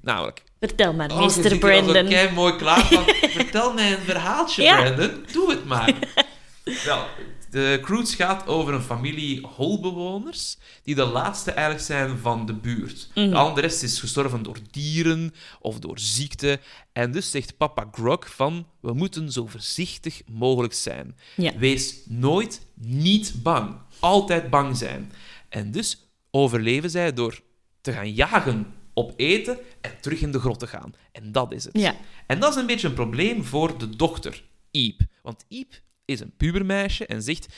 [0.00, 0.42] Namelijk.
[0.60, 2.08] Vertel maar, Oh, er al Brandon.
[2.08, 3.04] kei mooi klaar van.
[3.30, 4.80] Vertel mij een verhaaltje, Ja.
[4.82, 5.24] Brandon.
[5.32, 5.94] Doe het maar.
[6.84, 7.06] Wel,
[7.52, 13.08] de cruise gaat over een familie holbewoners die de laatste eigenlijk zijn van de buurt.
[13.14, 13.30] Mhm.
[13.30, 16.60] De andere rest is gestorven door dieren of door ziekte.
[16.92, 21.16] En dus zegt papa Grog van, we moeten zo voorzichtig mogelijk zijn.
[21.36, 21.56] Ja.
[21.56, 23.76] Wees nooit niet bang.
[23.98, 25.12] Altijd bang zijn.
[25.48, 27.40] En dus overleven zij door
[27.80, 30.94] te gaan jagen op eten en terug in de grot te gaan.
[31.12, 31.78] En dat is het.
[31.78, 31.96] Ja.
[32.26, 35.00] En dat is een beetje een probleem voor de dochter, Iep.
[35.22, 35.80] Want Iep
[36.12, 37.54] is een pubermeisje en zegt,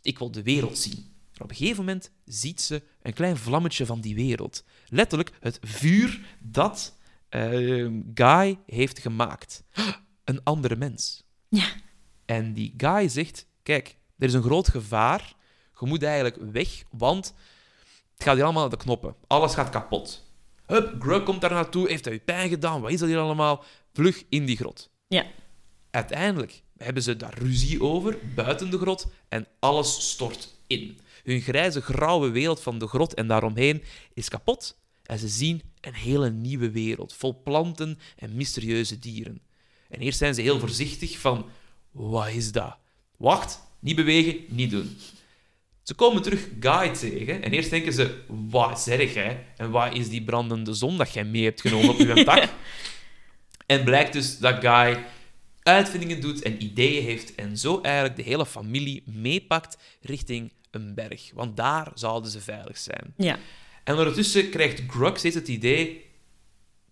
[0.00, 1.10] ik wil de wereld zien.
[1.32, 4.64] En op een gegeven moment ziet ze een klein vlammetje van die wereld.
[4.88, 6.96] Letterlijk het vuur dat
[7.28, 9.64] eh, Guy heeft gemaakt.
[10.24, 11.24] Een andere mens.
[11.48, 11.66] Ja.
[12.24, 15.34] En die guy zegt: Kijk, er is een groot gevaar.
[15.80, 17.34] Je moet eigenlijk weg, want
[18.14, 19.16] het gaat hier allemaal aan de knoppen.
[19.26, 20.30] Alles gaat kapot.
[20.66, 22.80] Hup, Grug komt daar naartoe, heeft hij pijn gedaan?
[22.80, 23.64] Wat is dat hier allemaal?
[23.92, 24.90] Vlug in die grot.
[25.08, 25.24] Ja.
[25.90, 30.98] Uiteindelijk hebben ze daar ruzie over, buiten de grot, en alles stort in.
[31.24, 33.82] Hun grijze, grauwe wereld van de grot en daaromheen
[34.14, 34.80] is kapot.
[35.02, 39.40] En ze zien een hele nieuwe wereld, vol planten en mysterieuze dieren.
[39.88, 41.46] En eerst zijn ze heel voorzichtig van,
[41.90, 42.76] wat is dat?
[43.16, 44.96] Wacht, niet bewegen, niet doen.
[45.82, 49.46] Ze komen terug Guy tegen en eerst denken ze, wat zeg jij?
[49.56, 52.48] En wat is die brandende zon dat jij mee hebt genomen op uw tak?
[53.66, 55.04] En blijkt dus dat Guy
[55.62, 61.30] uitvindingen doet en ideeën heeft en zo eigenlijk de hele familie meepakt richting een berg.
[61.34, 63.14] Want daar zouden ze veilig zijn.
[63.16, 63.38] Ja.
[63.84, 66.10] En ondertussen krijgt Grug steeds het idee...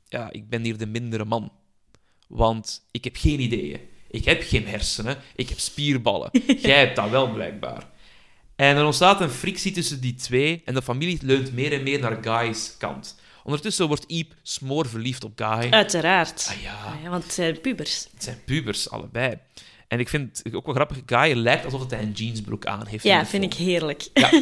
[0.09, 1.53] Ja, ik ben hier de mindere man.
[2.29, 3.81] Want ik heb geen ideeën.
[4.11, 5.19] Ik heb geen hersenen.
[5.37, 6.31] Ik heb spierballen.
[6.63, 7.89] Jij hebt dat wel, blijkbaar.
[8.57, 12.01] En er ontstaat een frictie tussen die twee en de familie leunt meer en meer
[12.01, 13.20] naar Guy's kant.
[13.45, 15.71] Ondertussen wordt Iep smoor verliefd op Guy.
[15.71, 16.47] Uiteraard.
[16.51, 18.09] Ah ja, Ah ja, want het zijn pubers.
[18.13, 19.39] het zijn pubers, allebei.
[19.89, 23.05] En ik vind het ook wel grappig, Guy lijkt alsof hij een jeansbroek aan heeft.
[23.05, 24.09] Ja, vind ik heerlijk.
[24.15, 24.31] Ja.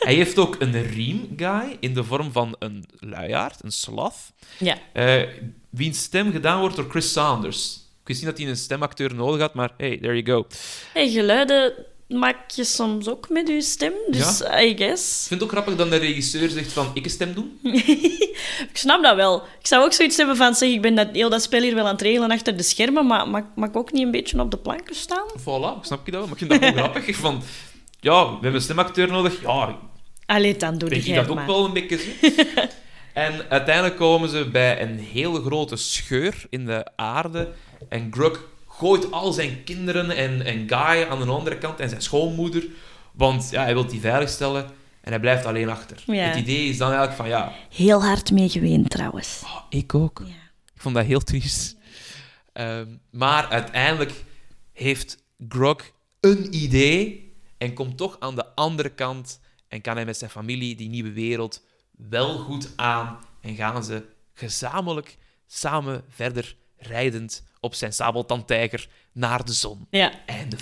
[0.00, 4.14] Hij heeft ook een riem, Guy, in de vorm van een luiaard, een sloth,
[4.58, 4.78] Ja.
[4.92, 5.22] eh
[5.70, 7.74] wiens stem gedaan wordt door Chris Sanders.
[8.00, 10.46] Ik wist niet dat hij een stemacteur nodig had, maar hey, there you go.
[10.92, 11.72] Hey, geluiden
[12.10, 15.22] maak je soms ook met je stem, dus I guess.
[15.22, 17.58] Ik vind het ook grappig dat de regisseur zegt van, ik een stem doen?
[18.70, 19.36] Ik snap dat wel.
[19.36, 21.84] Ik zou ook zoiets hebben van, zeg, ik ben dat, heel dat spel hier wel
[21.86, 24.50] aan het regelen achter de schermen, maar mag, mag ik ook niet een beetje op
[24.50, 25.26] de planken staan?
[25.38, 26.28] Voilà, snap je dat wel?
[26.28, 27.16] Maar ik vind dat wel grappig.
[27.16, 27.42] Van,
[28.00, 29.42] ja, we hebben een stemacteur nodig.
[29.42, 29.78] Ja,
[30.26, 31.46] Allee, dan doe ik dat ook maar.
[31.46, 31.98] wel een beetje.
[33.12, 37.48] en uiteindelijk komen ze bij een hele grote scheur in de aarde.
[37.88, 38.48] En Grug
[38.80, 42.64] gooit al zijn kinderen en, en Guy aan de andere kant en zijn schoonmoeder.
[43.12, 44.64] Want ja, hij wil die veiligstellen
[45.00, 46.02] en hij blijft alleen achter.
[46.06, 46.24] Ja.
[46.24, 49.40] Het idee is dan eigenlijk van ja, Heel hard mee geweend, trouwens.
[49.44, 50.22] oh, ik ook.
[50.26, 50.34] Ja.
[50.74, 51.76] Ik vond dat heel triest.
[52.52, 54.24] Ehm, maar uiteindelijk
[54.72, 55.80] heeft Grog
[56.20, 60.76] een idee en komt toch aan de andere kant en kan hij met zijn familie
[60.76, 61.62] die nieuwe wereld
[61.96, 65.16] wel goed aan en gaan ze gezamenlijk
[65.46, 69.86] samen verder rijdend op zijn sabeltandtijger naar de zon.
[69.90, 70.12] Ja,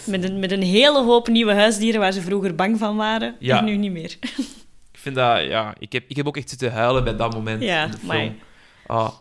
[0.07, 3.59] met een, met een hele hoop nieuwe huisdieren waar ze vroeger bang van waren, Ja.
[3.59, 4.17] en nu niet meer.
[4.93, 7.63] Ik vind dat, ja, ik heb, ik heb ook echt zitten huilen bij dat moment
[7.63, 8.37] Ja, in de film.
[8.87, 9.13] Ah.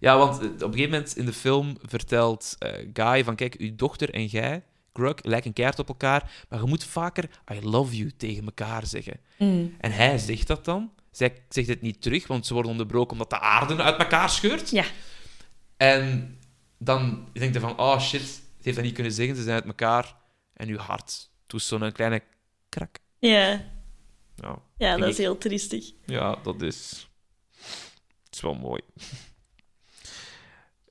[0.00, 3.54] Ja, want eh, op een gegeven moment in de film vertelt eh, Guy van, kijk,
[3.54, 7.96] uw dochter en jij, Grug, lijken keihard op elkaar, maar je moet vaker I love
[7.96, 9.20] you tegen elkaar zeggen.
[9.38, 9.74] Mm.
[9.80, 10.90] En hij zegt dat dan.
[11.10, 14.70] Zij zegt het niet terug, want ze worden onderbroken omdat de aarde uit elkaar scheurt.
[14.70, 14.84] Ja.
[15.76, 16.38] En
[16.78, 19.64] dan denk je van, oh shit, ze heeft dat niet kunnen zeggen, ze zijn uit
[19.66, 20.16] elkaar.
[20.52, 22.22] En uw hart doet zo'n kleine
[22.68, 22.98] krak.
[23.18, 23.64] Ja,
[24.36, 25.20] Ja, ja dat is ik.
[25.20, 25.92] heel triestig.
[26.06, 27.08] Ja, dat is...
[28.24, 28.82] Het is wel mooi.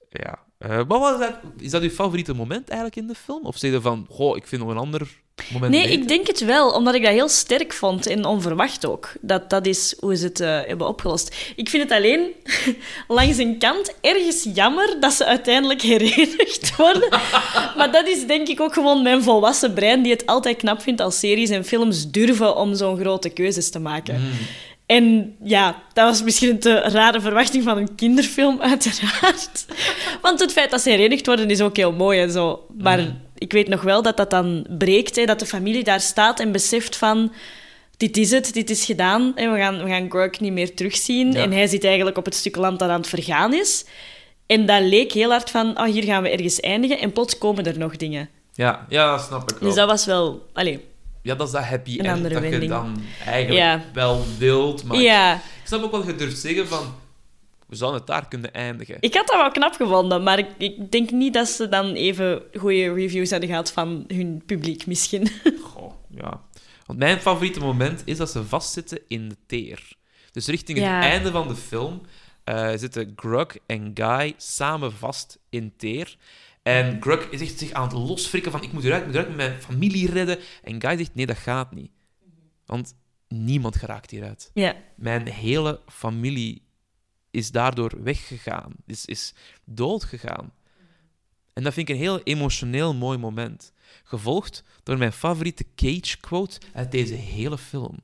[0.09, 0.43] ja.
[0.57, 1.39] Eh, wat was dat?
[1.57, 3.45] Is dat uw favoriete moment eigenlijk in de film?
[3.45, 5.21] Of zeg je van, goh, ik vind nog een ander
[5.53, 5.99] moment Nee, beter?
[6.01, 9.11] ik denk het wel, omdat ik dat heel sterk vond en onverwacht ook.
[9.21, 11.35] Dat, dat is hoe ze het eh, hebben opgelost.
[11.55, 12.27] Ik vind het alleen
[13.07, 17.09] langs een kant ergens jammer dat ze uiteindelijk herenigd worden.
[17.77, 21.01] maar dat is denk ik ook gewoon mijn volwassen brein die het altijd knap vindt
[21.01, 24.15] als series en films durven om zo'n grote keuzes te maken.
[24.15, 24.31] Hmm.
[24.85, 29.65] En ja, dat was misschien een te rare verwachting van een kinderfilm, uiteraard.
[30.21, 32.65] Want het feit dat ze herenigd worden is ook heel mooi en zo.
[32.77, 33.23] Maar Mm.
[33.37, 36.51] Ik weet nog wel dat dat dan breekt, hè, dat de familie daar staat en
[36.51, 37.33] beseft van...
[37.97, 41.31] Dit is het, dit is gedaan en we gaan, we gaan Grug niet meer terugzien.
[41.31, 41.41] Ja.
[41.41, 43.85] En hij zit eigenlijk op het stuk land dat aan het vergaan is.
[44.45, 46.99] En dat leek heel hard van, oh, hier gaan we ergens eindigen.
[46.99, 48.29] En plots komen er nog dingen.
[48.53, 49.67] Ja, ja, dat snap ik wel.
[49.69, 50.45] Dus dat was wel...
[50.53, 50.85] Allee,
[51.21, 53.83] Ja, dat is dat happy Een end andere dat je dan eigenlijk Ja.
[53.93, 54.83] wel wilt.
[54.83, 56.93] Maar ja, ik snap ook wat je durft zeggen van...
[57.67, 58.97] We zouden het daar kunnen eindigen.
[58.99, 62.41] Ik had dat wel knap gevonden, maar ik, ik denk niet dat ze dan even
[62.57, 65.27] goede reviews hadden gehad van hun publiek, misschien.
[65.73, 66.41] Goh, ja.
[66.85, 69.93] Want mijn favoriete moment is dat ze vastzitten in de teer.
[70.31, 70.95] Dus richting Ja.
[70.95, 72.01] het einde van de film
[72.43, 76.17] eh, zitten Grug en Guy samen vast in teer.
[76.63, 79.35] En Grug is echt zich aan het losfrikken van ik moet eruit, ik moet eruit
[79.35, 80.37] met mijn familie redden.
[80.63, 81.91] En Guy zegt nee, dat gaat niet.
[82.65, 82.95] Want
[83.27, 84.51] niemand geraakt hieruit.
[84.53, 86.61] Ja, Mijn hele familie
[87.35, 90.53] is daardoor weggegaan, is, is doodgegaan.
[91.53, 93.73] En dat vind ik een heel emotioneel mooi moment.
[94.03, 97.99] Gevolgd door mijn favoriete Cage-quote uit deze hele film.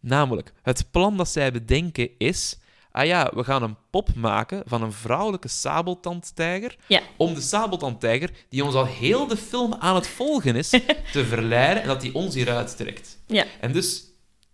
[0.00, 2.58] Namelijk, het plan dat zij bedenken is...
[2.90, 7.00] Ah ja, we gaan een pop maken van een vrouwelijke sabeltandtijger ja.
[7.16, 10.68] om de sabeltandtijger, die ons al heel de film aan het volgen is,
[11.12, 13.18] te verleiden en dat die ons hieruit trekt.
[13.26, 13.44] ja.
[13.60, 14.04] En dus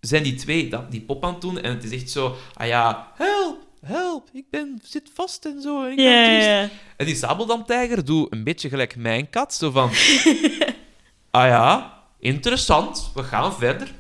[0.01, 2.67] zijn die twee dat, die pop aan het doen en het is echt zo, ah
[2.67, 5.85] ja, help, help, ik ben, zit vast en zo.
[5.85, 6.47] En, ik ben Ja, triest.
[6.47, 6.69] ja, ja.
[6.97, 9.91] en die sabeldamtijger doet een beetje gelijk mijn kat, zo van,
[11.31, 13.93] ah ja, interessant, we gaan verder.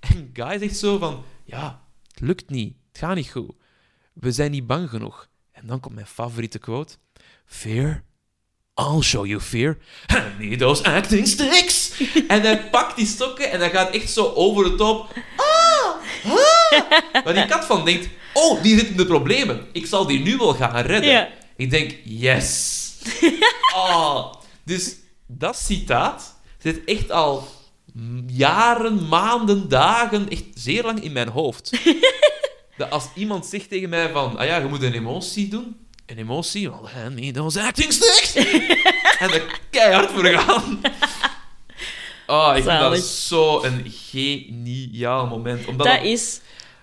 [0.00, 3.52] En Guy zegt zo van, ja, het lukt niet, het gaat niet goed.
[4.12, 5.28] We zijn niet bang genoeg.
[5.52, 6.94] En dan komt mijn favoriete quote.
[7.46, 8.02] Fear?
[8.74, 9.76] I'll show you fear.
[10.06, 12.02] Hand me those acting sticks.
[12.28, 15.12] en hij pakt die stokken en hij gaat echt zo over de top.
[15.36, 15.49] Ah,
[17.24, 19.66] Waar die kat van denkt, oh, die zit in de problemen.
[19.72, 21.10] Ik zal die nu wel gaan redden.
[21.10, 21.28] Ja.
[21.56, 22.80] Ik denk, yes.
[23.74, 24.32] oh.
[24.64, 27.48] Dus dat citaat zit echt al
[28.26, 31.72] jaren, maanden, dagen, echt zeer lang in mijn hoofd.
[32.76, 35.76] dat als iemand zegt tegen mij van, ah ja, je moet een emotie doen.
[36.06, 36.70] Een emotie?
[36.70, 38.34] Well, hand me those acting sticks.
[39.18, 40.80] en er keihard voor gaan.
[42.26, 43.04] Oh, ik vind dat Zalig.
[43.04, 45.66] zo een geniaal moment.
[45.66, 46.40] Omdat Dat is...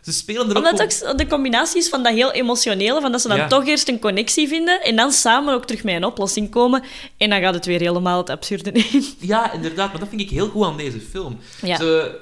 [0.07, 3.11] ze spelen er Omdat ook het ook de combinatie is van dat heel emotionele, van
[3.11, 3.47] dat ze dan Ja.
[3.47, 6.83] toch eerst een connectie vinden en dan samen ook terug met een oplossing komen.
[7.17, 9.05] En dan gaat het weer helemaal het absurde in.
[9.19, 11.37] Ja, inderdaad, maar dat vind ik heel goed aan deze film.
[11.61, 11.77] Ja.
[11.77, 12.17] Ze,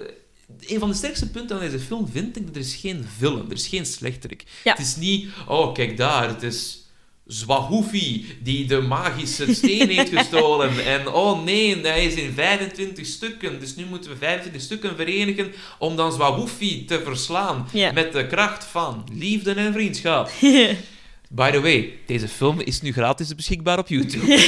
[0.68, 3.46] een van de sterkste punten aan deze film vind ik dat er is geen film,
[3.50, 4.44] er is geen slechterik.
[4.64, 4.72] Ja.
[4.72, 6.85] Het is niet, oh kijk daar, het is
[7.28, 10.86] Zwahoefi die de magische steen heeft gestolen.
[10.86, 15.52] En oh nee, hij is in 25 stukken, dus nu moeten we 25 stukken verenigen
[15.80, 17.68] om dan Zwahoefi te verslaan.
[17.94, 20.30] Met de kracht van liefde en vriendschap.
[21.30, 24.26] By the way, deze film is nu gratis beschikbaar op YouTube.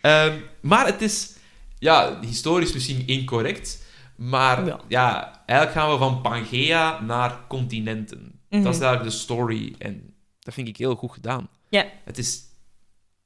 [0.00, 1.32] Ehm, maar het is,
[1.78, 3.82] ja, historisch misschien incorrect.
[4.16, 4.80] Maar Ja.
[4.88, 5.42] ja.
[5.46, 8.32] eigenlijk gaan we van Pangea naar continenten.
[8.50, 8.62] Mhm.
[8.62, 9.74] Dat is eigenlijk de story.
[9.78, 10.13] En
[10.44, 11.48] dat vind ik heel goed gedaan.
[11.68, 12.42] ja, Het is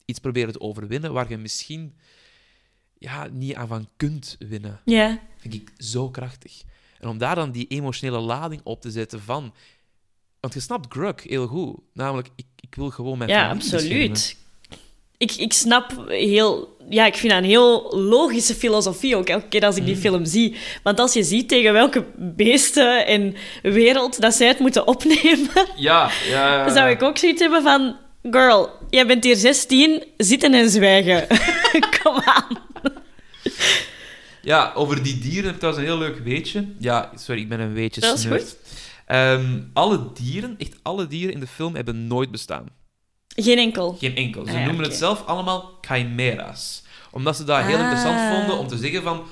[0.05, 1.95] iets proberen te overwinnen waar je misschien
[2.99, 4.81] ja, niet aan van kunt winnen.
[4.85, 5.21] ja.
[5.37, 6.63] Vind ik zo krachtig.
[7.01, 9.55] En om daar dan die emotionele lading op te zetten van...
[10.41, 11.77] Want je snapt Grug heel goed.
[11.93, 13.89] Namelijk, ik, ik wil gewoon mijn Ja, beschermen.
[15.19, 16.77] Ik, ik snap heel...
[16.91, 20.01] Ja, ik vind dat een heel logische filosofie ook, elke keer als ik die Mm.
[20.01, 20.57] film zie.
[20.83, 26.11] Want als je ziet tegen welke beesten en wereld dat zij het moeten opnemen, Ja,
[26.31, 27.97] ja, zou ik ook zoiets hebben van...
[28.31, 31.27] Girl, jij bent hier 16, zitten en zwijgen.
[32.03, 32.59] Kom aan.
[34.43, 36.65] Ja, over die dieren heb ik trouwens een heel leuk weetje.
[36.79, 38.57] Ja, sorry, ik ben een weetje Dat is goed.
[39.07, 42.67] Ehm, alle dieren, echt alle dieren in de film, hebben nooit bestaan.
[43.37, 43.97] Geen enkel.
[43.99, 44.43] Geen enkel.
[44.45, 44.89] Ze Ah ja, noemen oké.
[44.89, 46.83] het zelf allemaal chimera's.
[47.11, 47.81] Omdat ze dat heel Ah.
[47.83, 49.23] interessant vonden om te zeggen van...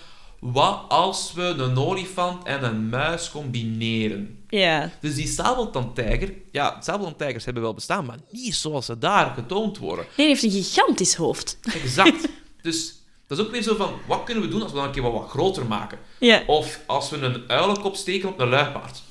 [0.40, 4.44] Wat als we een olifant en een muis combineren?
[4.48, 4.90] Ja.
[5.00, 6.32] Dus die sabeltandtijger...
[6.52, 10.04] Ja, sabeltandtijgers hebben wel bestaan, maar niet zoals ze daar getoond worden.
[10.04, 11.58] Nee, die heeft een gigantisch hoofd.
[11.74, 12.28] Exact.
[12.62, 12.94] dus
[13.26, 15.02] Dat is ook weer zo van, wat kunnen we doen als we dan een keer
[15.02, 15.98] wat, wat groter maken?
[16.20, 16.42] Ja.
[16.46, 19.02] Of als we een uilenkop steken op een luipaard.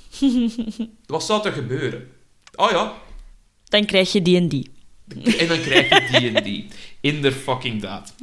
[1.06, 2.08] wat zou er gebeuren?
[2.56, 2.94] Oh ja,
[3.66, 4.72] Dan krijg je die en die.
[5.40, 6.68] en dan krijg je die en die.
[7.02, 8.14] Inderdaad.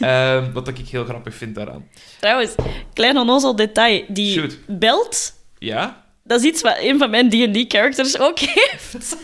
[0.00, 1.88] Ehm wat ik heel grappig vind daaraan.
[2.20, 2.54] Trouwens,
[2.94, 4.04] klein onnozel detail.
[4.08, 4.58] Die Shoot.
[4.66, 6.04] belt, Ja?
[6.24, 9.16] dat is iets wat een van mijn D&D-characters ook heeft.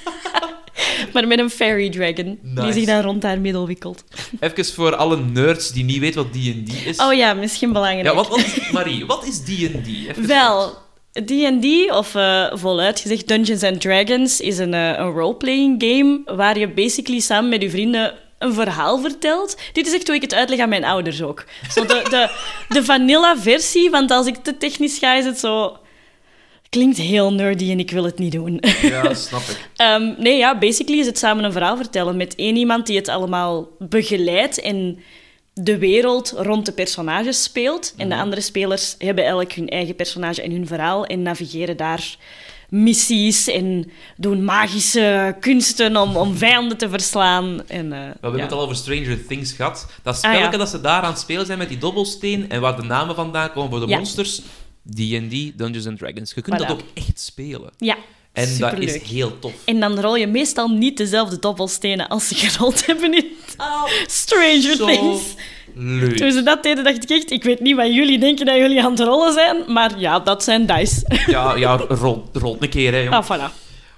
[1.13, 4.05] maar met een fairy dragon, die zich daar rond haar middel wikkelt.
[4.41, 6.97] Even voor alle nerds die niet weten wat D&D is.
[6.99, 8.07] Oh ja, misschien belangrijk.
[8.07, 10.17] ja, wat, wat, Marie, wat is D&D?
[10.27, 10.79] Wel,
[11.25, 16.59] D&D, of eh, voluit gezegd Dungeons and Dragons, is een, eh, een roleplaying game waar
[16.59, 19.57] je basically samen met je vrienden een verhaal vertelt.
[19.73, 21.45] Dit is echt hoe ik het uitleg aan mijn ouders ook.
[21.71, 22.31] Zo de, de,
[22.69, 25.77] de vanilla versie, want als ik te technisch ga, is het zo...
[26.69, 28.63] Klinkt heel nerdy en ik wil het niet doen.
[28.83, 29.69] Ja, snap ik.
[29.77, 33.09] Ehm, nee, ja, basically is het samen een verhaal vertellen met één iemand die het
[33.09, 34.99] allemaal begeleidt en
[35.62, 37.95] de wereld rond de personages speelt.
[37.97, 42.16] En de andere spelers hebben elk hun eigen personage en hun verhaal en navigeren daar
[42.69, 47.62] missies en doen magische kunsten om, om vijanden te verslaan.
[47.69, 48.42] En, eh, We hebben ja.
[48.45, 49.87] het al over Stranger Things gehad.
[50.03, 50.57] Dat Ah, spelletje ja.
[50.59, 53.53] dat ze daar aan het spelen zijn met die dobbelsteen en waar de namen vandaan
[53.53, 53.97] komen voor de Ja.
[53.97, 54.40] monsters.
[54.95, 56.33] D&D, Dungeons and Dragons.
[56.35, 56.66] Je kunt Voilà.
[56.66, 57.71] dat ook echt spelen.
[57.79, 57.97] Ja,
[58.37, 59.53] En dat is heel tof.
[59.64, 63.25] En dan rol je meestal niet dezelfde dobbelstenen als ze gerold hebben in
[64.07, 65.35] Stranger Zo Things.
[65.75, 66.16] leuk.
[66.16, 67.31] Toen ze dat deden, dacht ik echt...
[67.31, 70.44] Ik weet niet wat jullie denken dat jullie aan het rollen zijn, maar ja, dat
[70.44, 71.03] zijn dice.
[71.27, 73.14] Ja, ja rol, rol een keer, hè, jong.
[73.14, 73.53] ah, voilà.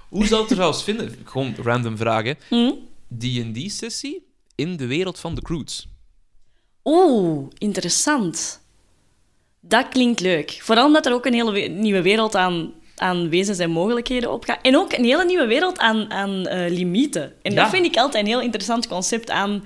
[0.09, 1.15] Hoe zou het er trouwens vinden?
[1.25, 2.35] Gewoon random vragen.
[2.49, 2.71] Hm?
[3.17, 4.25] D&D-sessie
[4.55, 5.87] in de wereld van de Croods.
[6.83, 8.61] Oeh, interessant.
[9.61, 10.57] Dat klinkt leuk.
[10.61, 14.59] Vooral omdat er ook een hele we- nieuwe wereld aan, aan wezens en mogelijkheden opgaat.
[14.61, 17.33] En ook een hele nieuwe wereld aan, aan eh, limieten.
[17.41, 17.61] En Ja.
[17.61, 19.63] dat vind ik altijd een heel interessant concept aan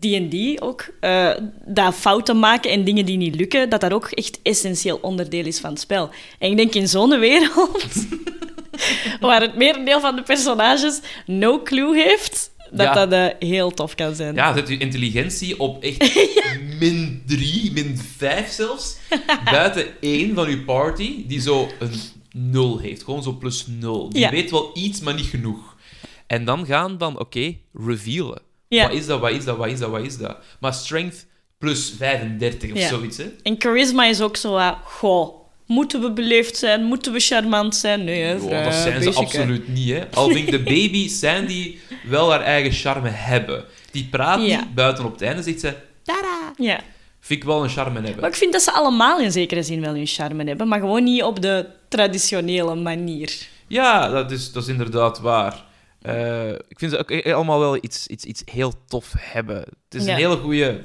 [0.00, 0.88] D&D ook.
[1.00, 1.30] Eh,
[1.66, 5.60] dat fouten maken en dingen die niet lukken, dat dat ook echt essentieel onderdeel is
[5.60, 6.10] van het spel.
[6.38, 7.84] En ik denk in zo'n wereld,
[9.20, 13.06] waar het merendeel van de personages no clue heeft, dat Ja.
[13.06, 14.34] dat eh, heel tof kan zijn.
[14.34, 16.14] Ja, zet je intelligentie op echt
[16.80, 18.96] min 3, min 5 zelfs.
[19.50, 21.92] Buiten één van je party die zo een
[22.32, 23.02] 0 heeft.
[23.04, 24.08] Gewoon zo plus 0.
[24.08, 24.30] Die Ja.
[24.30, 25.76] weet wel iets, maar niet genoeg.
[26.26, 28.40] En dan gaan van, oké, revealen.
[28.68, 28.82] Ja.
[28.88, 30.36] Wat is dat, wat is dat, wat is dat, wat is dat?
[30.60, 31.26] Maar strength
[31.58, 32.88] plus 35 of Ja.
[32.88, 33.24] zoiets, hè?
[33.42, 35.34] En charisma is ook zo, ah, goh,
[35.66, 36.84] moeten we beleefd zijn?
[36.84, 38.04] Moeten we charmant zijn?
[38.04, 39.20] Nee, hè, Oh, dat zijn ze basic, hè.
[39.38, 40.10] absoluut niet, hè.
[40.10, 41.76] Al vind ik de baby Sandy
[42.08, 43.64] wel haar eigen charme hebben.
[43.90, 44.60] Die praat Ja.
[44.60, 45.74] niet, buiten op het einde zegt ze...
[46.02, 46.52] Tada!
[46.56, 46.80] Ja.
[47.24, 48.20] Vind ik wel een charme hebben.
[48.20, 51.04] Maar ik vind dat ze allemaal in zekere zin wel hun charme hebben, maar gewoon
[51.04, 53.46] niet op de traditionele manier.
[53.66, 55.64] Ja, dat is, dat is inderdaad waar.
[56.00, 59.56] Eh, ik vind ze ook allemaal wel iets, iets, iets heel tof hebben.
[59.56, 60.10] Het is Ja.
[60.10, 60.84] een hele goede...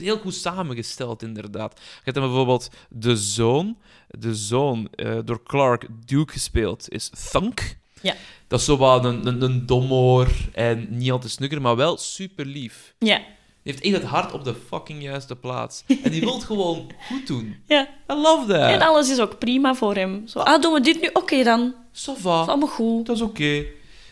[0.00, 1.72] Heel goed samengesteld, inderdaad.
[1.78, 3.76] Je hebt dan bijvoorbeeld de zoon.
[4.08, 7.76] De zoon, eh, door Clark Duke gespeeld, is Thunk.
[8.02, 8.14] Ja.
[8.48, 11.96] Dat is zo wat een, een, een domhoor en niet al te snugger, maar wel
[11.96, 12.94] super lief.
[12.98, 13.20] Ja.
[13.62, 15.84] Die heeft echt het hart op de fucking juiste plaats.
[16.04, 17.56] En die wil gewoon goed doen.
[17.66, 17.88] ja.
[18.10, 18.70] I love that.
[18.70, 20.26] En alles is ook prima voor hem.
[20.26, 21.10] Zo, ah, doen we dit nu?
[21.12, 21.74] Oké dan.
[21.92, 22.42] Ça va.
[22.42, 23.06] Is allemaal goed.
[23.06, 23.64] Dat is oké.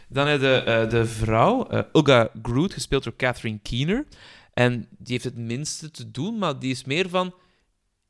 [0.09, 4.07] Dan heb je eh, de vrouw, eh Uga Groot, gespeeld door Catherine Keener.
[4.55, 7.35] En die heeft het minste te doen, maar die is meer van...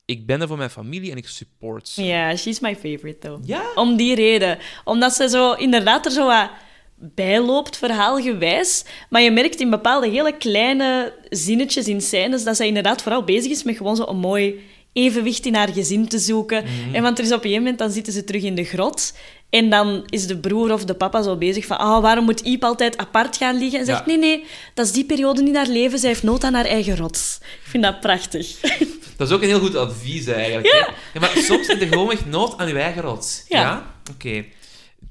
[0.04, 2.04] Ik ben er voor mijn familie en ik support ze.
[2.04, 3.46] Ja, she's my favorite, though.
[3.46, 3.62] Ja?
[3.74, 4.58] Om die reden.
[4.84, 6.50] Omdat ze zo inderdaad er zo wat
[7.00, 8.84] bijloopt, verhaalgewijs.
[9.10, 13.50] Maar je merkt in bepaalde hele kleine zinnetjes in scènes dat zij inderdaad vooral bezig
[13.50, 14.60] is met gewoon zo een mooi
[14.92, 16.64] evenwicht in haar gezin te zoeken.
[16.92, 19.12] En want er is op een gegeven moment, dan zitten ze terug in de grot.
[19.50, 22.64] En dan is de broer of de papa zo bezig van ah, waarom moet Iep
[22.64, 23.78] altijd apart gaan liggen?
[23.78, 24.04] En zegt, Ja.
[24.06, 25.98] nee, nee, dat is die periode in haar leven.
[25.98, 27.38] Zij heeft nood aan haar eigen rots.
[27.40, 28.60] Ik vind dat prachtig.
[29.16, 30.66] Dat is ook een heel goed advies, eigenlijk.
[30.66, 30.72] Ja.
[30.72, 30.86] hè?
[31.14, 33.44] Ja, maar soms heb je gewoon echt nood aan je eigen rots.
[33.48, 33.94] Ja.
[34.10, 34.44] Oké.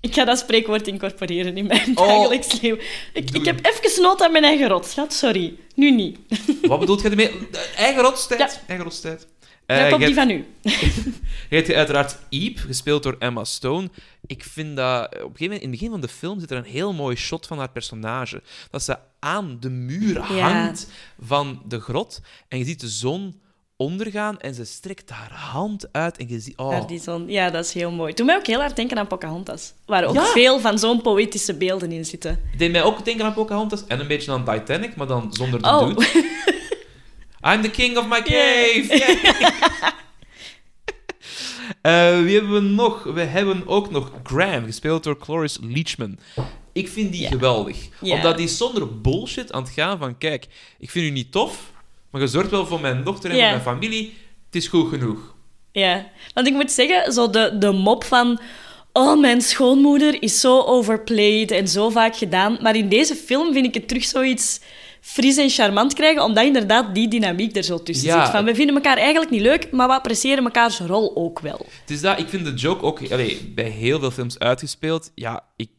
[0.02, 2.08] Ik ga dat spreekwoord incorporeren in mijn Oh.
[2.08, 2.80] dagelijks leven.
[3.14, 5.14] Ik, ik heb even nood aan mijn eigen rots, schat.
[5.14, 5.56] Sorry.
[5.76, 6.18] Nu niet.
[6.62, 7.32] Wat bedoelt je ermee?
[7.76, 8.40] Eigen rotstijd.
[8.40, 8.50] Ja.
[8.68, 9.28] Eigen rotstijd.
[9.66, 10.46] Eh, Let op die van u.
[11.50, 13.90] Je hebt uiteraard Eep, gespeeld door Emma Stone.
[14.26, 15.06] Ik vind dat...
[15.06, 17.16] Op een gegeven moment, in het begin van de film zit er een heel mooi
[17.16, 18.42] shot van haar personage.
[18.72, 20.88] Dat ze aan de muur hangt
[21.20, 22.22] van de grot.
[22.48, 23.40] En je ziet de zon
[23.78, 26.58] ondergaan en ze strekt haar hand uit en je ziet...
[26.58, 27.30] Oh, Daar die zon.
[27.30, 28.14] Ja, dat is heel mooi.
[28.14, 29.74] Doe mij ook heel hard denken aan Pocahontas.
[29.86, 30.26] Waar ook Ja.
[30.26, 32.32] veel van zo'n poëtische beelden in zitten.
[32.50, 35.62] Het deed mij ook denken aan Pocahontas en een beetje aan Titanic, maar dan zonder
[35.62, 35.88] de Oh.
[35.88, 36.06] dude.
[37.54, 38.86] I'm the king of my cave!
[38.90, 39.92] Yeah.
[41.82, 43.04] Eh, wie hebben we nog?
[43.04, 46.20] We hebben ook nog Graham, gespeeld door Cloris Leachman.
[46.74, 47.78] Ik vind die geweldig.
[48.02, 50.18] Omdat die zonder bullshit aan het gaan van...
[50.18, 50.48] Kijk,
[50.80, 51.72] ik vind u niet tof,
[52.12, 54.14] Maar je zorgt wel voor mijn dochter en voor mijn familie.
[54.46, 55.36] Het is goed genoeg.
[55.72, 58.40] Ja, want ik moet zeggen, zo de, de mop van...
[58.94, 62.58] Oh, mijn schoonmoeder is zo overplayed en zo vaak gedaan.
[62.62, 64.60] Maar in deze film vind ik het terug zoiets
[65.02, 68.24] fris en charmant krijgen, omdat inderdaad die dynamiek er zo tussen Ja.
[68.24, 68.32] zit.
[68.32, 71.66] Van, we vinden elkaar eigenlijk niet leuk, maar we appreciëren mekaars rol ook wel.
[71.82, 75.12] Het is dat, ik vind de joke ook allee, bij heel veel films uitgespeeld.
[75.16, 75.70] Ja, ik,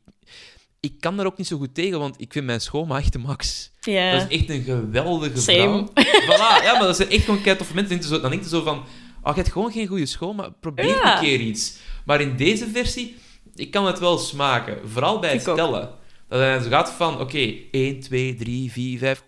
[0.80, 3.18] ik kan daar ook niet zo goed tegen, want ik vind mijn schoonma echt de
[3.18, 3.70] max.
[3.92, 4.12] Ja.
[4.18, 5.58] Dat is echt een geweldige Same.
[5.94, 6.04] vrouw.
[6.22, 8.22] Voilà, ja, maar dat zijn echt gewoon kei toffe mensen.
[8.22, 8.78] Dan denk je zo, van,
[9.22, 11.14] oh, je hebt gewoon geen goede schoon, maar probeer Ja.
[11.14, 11.76] een keer iets.
[12.04, 13.16] Maar in deze versie,
[13.54, 14.78] ik kan het wel smaken.
[14.88, 15.56] Vooral bij het Ik ook.
[15.56, 15.90] tellen.
[16.28, 19.22] Dat hij zo gaat van, oké, 1, 2, 3, 4, 5,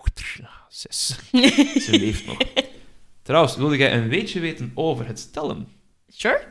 [0.68, 1.18] 6.
[1.84, 2.36] Ze leeft nog.
[3.22, 5.68] Trouwens, wilde jij een weetje weten over het tellen?
[6.08, 6.42] Sure?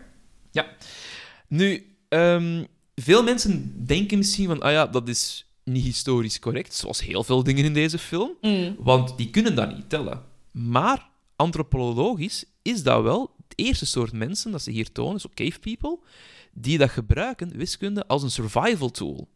[1.47, 2.63] Nu, ehm,
[2.95, 7.43] veel mensen denken misschien van, ah ja, dat is niet historisch correct, zoals heel veel
[7.43, 8.75] dingen in deze film, Mm.
[8.79, 10.23] want die kunnen dat niet tellen.
[10.51, 15.59] Maar antropologisch is dat wel het eerste soort mensen dat ze hier tonen, zo cave
[15.59, 15.99] people,
[16.53, 19.27] die dat gebruiken, wiskunde, als een survival tool.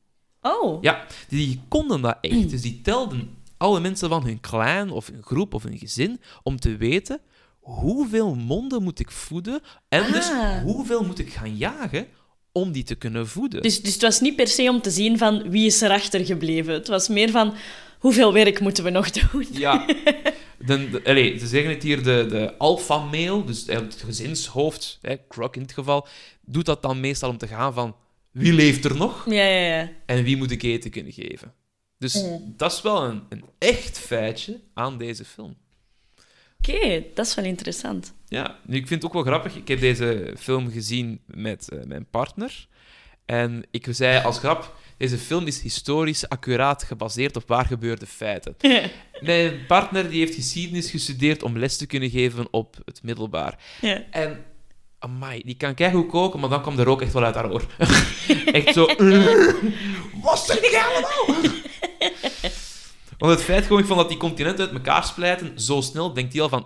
[0.41, 0.81] Oh.
[0.84, 2.49] Ja, die konden dat echt.
[2.49, 6.59] Dus die telden alle mensen van hun clan of hun groep of hun gezin om
[6.59, 7.19] te weten
[7.59, 10.61] hoeveel monden moet ik voeden en dus Ah.
[10.61, 12.07] hoeveel moet ik gaan jagen
[12.54, 13.62] om die te kunnen voeden.
[13.62, 16.74] Dus, dus het was niet per se om te zien van wie is er achtergebleven.
[16.74, 17.54] Het was meer van
[17.99, 19.47] hoeveel werk moeten we nog doen.
[19.51, 19.86] Ja.
[20.66, 25.56] De, de, allee, ze zeggen het hier, de, de alpha-male, dus het gezinshoofd, hè, Croc
[25.56, 26.08] in het geval,
[26.45, 27.95] doet dat dan meestal om te gaan van
[28.32, 29.91] wie leeft er nog Ja, ja, ja.
[30.06, 31.54] en wie moet ik eten kunnen geven.
[31.97, 32.26] Dus
[32.56, 35.56] dat is wel een, een echt feitje aan deze film.
[36.58, 38.14] Oké, dat is wel interessant.
[38.34, 39.55] Ja, nu, ik vind het ook wel grappig.
[39.55, 42.67] Ik heb deze film gezien met eh, mijn partner.
[43.25, 48.55] En ik zei als grap, deze film is historisch accuraat gebaseerd op waar gebeurde feiten.
[49.19, 53.59] Mijn partner die heeft geschiedenis gestudeerd om les te kunnen geven op het middelbaar.
[53.81, 54.03] ja.
[54.11, 54.43] En,
[54.99, 57.65] amai, die kan keigoed koken, maar dan kwam de rook echt wel uit haar oor.
[58.51, 58.86] echt zo...
[60.21, 61.41] Wat zeg jij allemaal?
[63.17, 66.41] Want het feit gewoon van dat die continenten uit elkaar splijten, zo snel denkt hij
[66.41, 66.65] al van...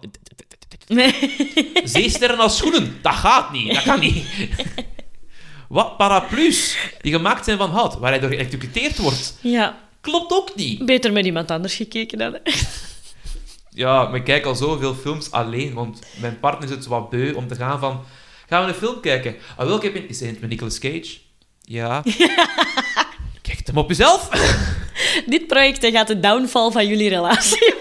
[1.84, 4.26] Zeesterren als schoenen, dat gaat niet, dat kan niet.
[5.70, 10.56] Wat paraplu's die gemaakt zijn van hout, waar hij door geëlectrocuteerd wordt, ja, klopt ook
[10.56, 10.86] niet.
[10.86, 12.38] beter met iemand anders gekeken dan.
[13.70, 17.34] Ja, maar ik kijk al zoveel films alleen, want mijn partner is het wat beu
[17.34, 18.04] om te gaan van...
[18.48, 19.36] Gaan we een film kijken?
[19.58, 20.08] Ah, welke heb je...
[20.08, 21.18] Is het met Nicolas Cage?
[21.62, 22.04] Ja.
[23.42, 24.30] Kijk hem op jezelf.
[25.26, 27.74] Dit project gaat de downfall van jullie relatie.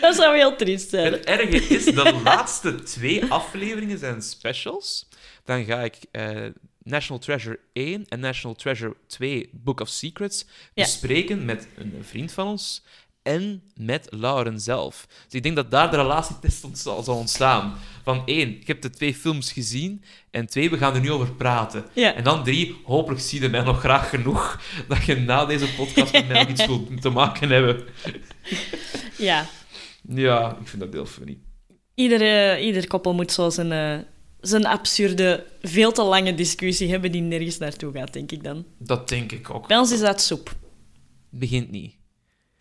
[0.00, 1.12] Dat zou heel triest zijn.
[1.12, 5.08] Het erge is, de laatste twee afleveringen zijn specials.
[5.44, 6.46] Dan ga ik eh,
[6.82, 10.44] National Treasure 1 en National Treasure 2 Book of Secrets
[10.74, 10.82] Ja.
[10.84, 12.82] bespreken met een vriend van ons
[13.22, 15.06] en met Lauren zelf.
[15.08, 17.78] Dus ik denk dat daar de relatietest zal, zal ontstaan.
[18.02, 20.04] Van één, ik heb de twee films gezien.
[20.30, 21.84] En twee, we gaan er nu over praten.
[21.92, 22.14] Ja.
[22.14, 26.12] En dan drie, hopelijk zie je mij nog graag genoeg dat je na deze podcast
[26.12, 27.84] met mij nog iets wilt te maken hebben.
[29.18, 29.46] Ja,
[30.08, 31.38] Ja, ik vind dat heel funny.
[31.94, 33.98] ieder, eh, ieder koppel moet zo zijn, eh,
[34.40, 38.64] zijn absurde, veel te lange discussie hebben die nergens naartoe gaat, denk ik dan.
[38.78, 39.66] Dat denk ik ook.
[39.66, 40.56] Bij ons is dat soep.
[41.30, 41.94] Begint niet.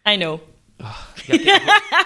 [0.09, 0.39] I know.
[0.77, 0.95] Ja,
[1.25, 1.61] kijk,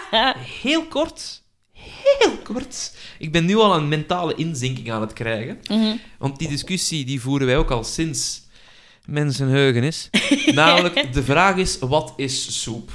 [0.61, 1.41] heel kort.
[1.73, 2.95] Heel kort.
[3.19, 5.59] Ik ben nu al een mentale inzinking aan het krijgen.
[5.69, 5.95] Mhm.
[6.17, 8.41] Want die discussie die voeren wij ook al sinds
[9.05, 10.09] mensenheugen is.
[10.53, 12.91] Namelijk, de vraag is, wat is soep?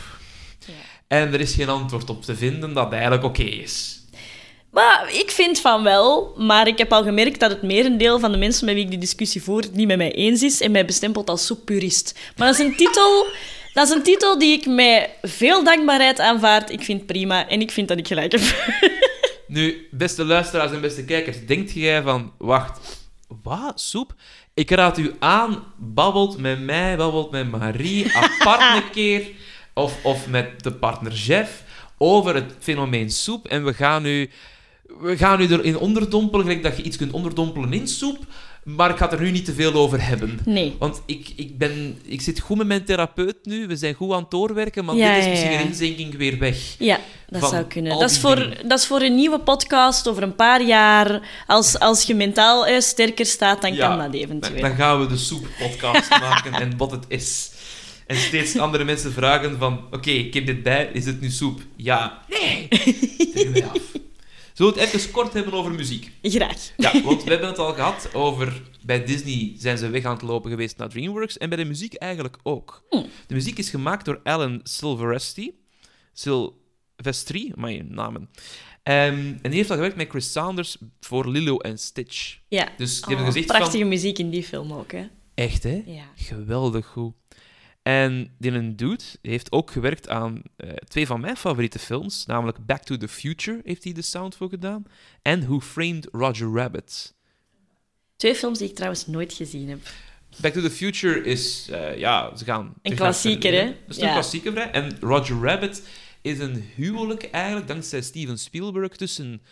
[1.09, 4.01] En er is geen antwoord op te vinden dat eigenlijk oké is.
[4.71, 8.39] Maar ik vind van wel, maar ik heb al gemerkt dat het merendeel van de
[8.39, 10.85] mensen met wie ik die discussie voer het niet met mij eens is en mij
[10.85, 12.19] bestempelt als soeppurist.
[12.37, 13.27] Maar dat is een titel,
[13.73, 16.71] dat is een titel die ik met veel dankbaarheid aanvaard.
[16.71, 18.43] Ik vind het prima en ik vind dat ik gelijk heb.
[19.47, 23.07] Nu, beste luisteraars en beste kijkers, denkt jij van, wacht,
[23.43, 24.15] wat, soep?
[24.55, 29.27] Ik raad u aan, babbelt met mij, babbelt met Marie, apart een keer,
[29.77, 31.63] of, of met de partner Jeff,
[31.99, 33.47] over het fenomeen soep.
[33.47, 34.31] En we gaan u,
[35.01, 38.19] we gaan u erin onderdompelen, gelijk dat je iets kunt onderdompelen in soep,
[38.65, 40.39] maar ik ga het er nu niet te veel over hebben.
[40.45, 40.77] Nee.
[40.79, 44.21] Want ik, ik, ben, ik zit goed met mijn therapeut nu, we zijn goed aan
[44.21, 45.61] het doorwerken, maar Ja, dit is ja, misschien ja.
[45.61, 46.75] een inzinking weer weg.
[46.79, 46.99] Ja,
[47.29, 47.99] dat zou kunnen.
[47.99, 48.69] Dat is, voor, dingen.
[48.69, 51.21] dat is voor een nieuwe podcast over een paar jaar.
[51.47, 54.61] Als, als je mentaal eh, sterker staat, dan Ja, kan dat eventueel.
[54.61, 57.51] dan gaan we de soep-podcast maken en wat het is.
[58.07, 59.87] En steeds andere mensen vragen van...
[59.91, 60.91] Oké, ik heb dit bij.
[60.93, 61.61] Is het nu soep?
[61.77, 62.25] Ja.
[62.29, 62.69] Nee.
[63.53, 63.93] Mij af.
[64.53, 66.11] Zullen we het even kort hebben over muziek?
[66.23, 66.71] Graag.
[66.77, 68.63] Ja, want we hebben het al gehad over...
[68.83, 71.39] Bij Disney zijn ze weg aan het lopen geweest naar DreamWorks.
[71.39, 72.83] En bij de muziek eigenlijk ook.
[72.91, 73.03] Hm.
[73.27, 75.53] De muziek is gemaakt door Alan Silveresti.
[76.21, 76.43] Sil
[76.97, 78.31] Vestry, mijn namen.
[78.83, 82.39] Ehm, en die heeft al gewerkt met Chris Saunders voor Lilo en Stitch.
[82.49, 82.69] Ja.
[82.77, 83.89] Dus die Oh, hebben gezegd prachtige van...
[83.89, 85.07] muziek in die film ook, hè.
[85.35, 85.83] Echt, hè?
[85.87, 86.05] Ja.
[86.17, 87.15] Geweldig goed.
[87.87, 92.83] En een dude heeft ook gewerkt aan eh, twee van mijn favoriete films, namelijk Back
[92.83, 94.85] to the Future heeft hij de sound voor gedaan,
[95.23, 97.15] en Who Framed Roger Rabbit.
[98.17, 99.79] Twee films die ik trouwens nooit gezien heb.
[100.41, 102.75] Back to the Future is, eh, ja, ze gaan...
[102.83, 103.65] het klassieker, hè?
[103.65, 104.13] Dat is een Ja.
[104.13, 104.71] klassieker, vrij.
[104.71, 105.83] En Roger Rabbit
[106.23, 109.43] is een huwelijk eigenlijk, dankzij Steven Spielberg, tussen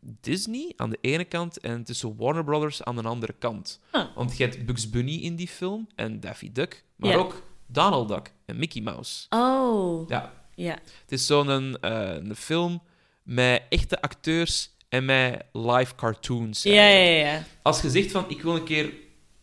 [0.00, 3.80] Disney aan de ene kant en tussen Warner Brothers aan de andere kant.
[4.14, 8.32] Want je hebt Bugs Bunny in die film en Daffy Duck, maar ook Donald Duck
[8.46, 9.26] en Mickey Mouse.
[9.30, 10.08] Oh.
[10.08, 10.78] Ja, Ja.
[11.00, 12.82] het is zo'n eh, een film
[13.22, 16.62] met echte acteurs en met live cartoons.
[16.62, 17.44] Ja, ja, ja.
[17.62, 18.92] Als je zegt van, ik wil een keer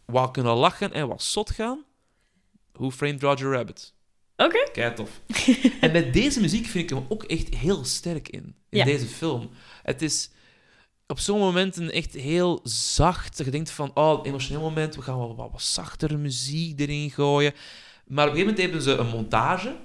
[0.05, 1.85] wat kunnen lachen en wat zot gaan,
[2.73, 3.93] Who Framed Roger Rabbit?
[4.35, 4.69] Oké.
[4.71, 5.21] Kei tof.
[5.81, 8.83] en met deze muziek vind ik hem ook echt heel sterk in, in Ja.
[8.85, 9.49] deze film.
[9.87, 10.29] Het is
[11.07, 13.37] op zo'n momenten echt heel zacht.
[13.37, 17.53] Je denkt van, oh, emotioneel moment, we gaan wel wat, wat zachtere muziek erin gooien.
[18.05, 19.75] Maar op een gegeven moment hebben ze een montage,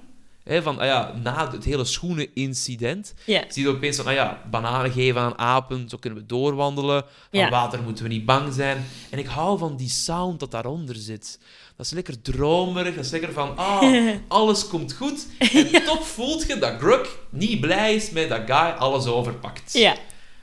[0.45, 3.43] van, ah ja, na het hele schoenen-incident, Ja.
[3.47, 7.03] zie je opeens van, ah ja, bananen geven aan apen, zo kunnen we doorwandelen.
[7.31, 7.49] Van Ja.
[7.49, 8.85] water moeten we niet bang zijn.
[9.09, 11.39] En ik hou van die sound dat daaronder zit.
[11.77, 15.27] Dat is lekker dromerig, dat is lekker van, ah, alles komt goed.
[15.73, 19.73] En toch voelt je dat Grug niet blij is met dat guy alles overpakt.
[19.73, 19.95] Ja.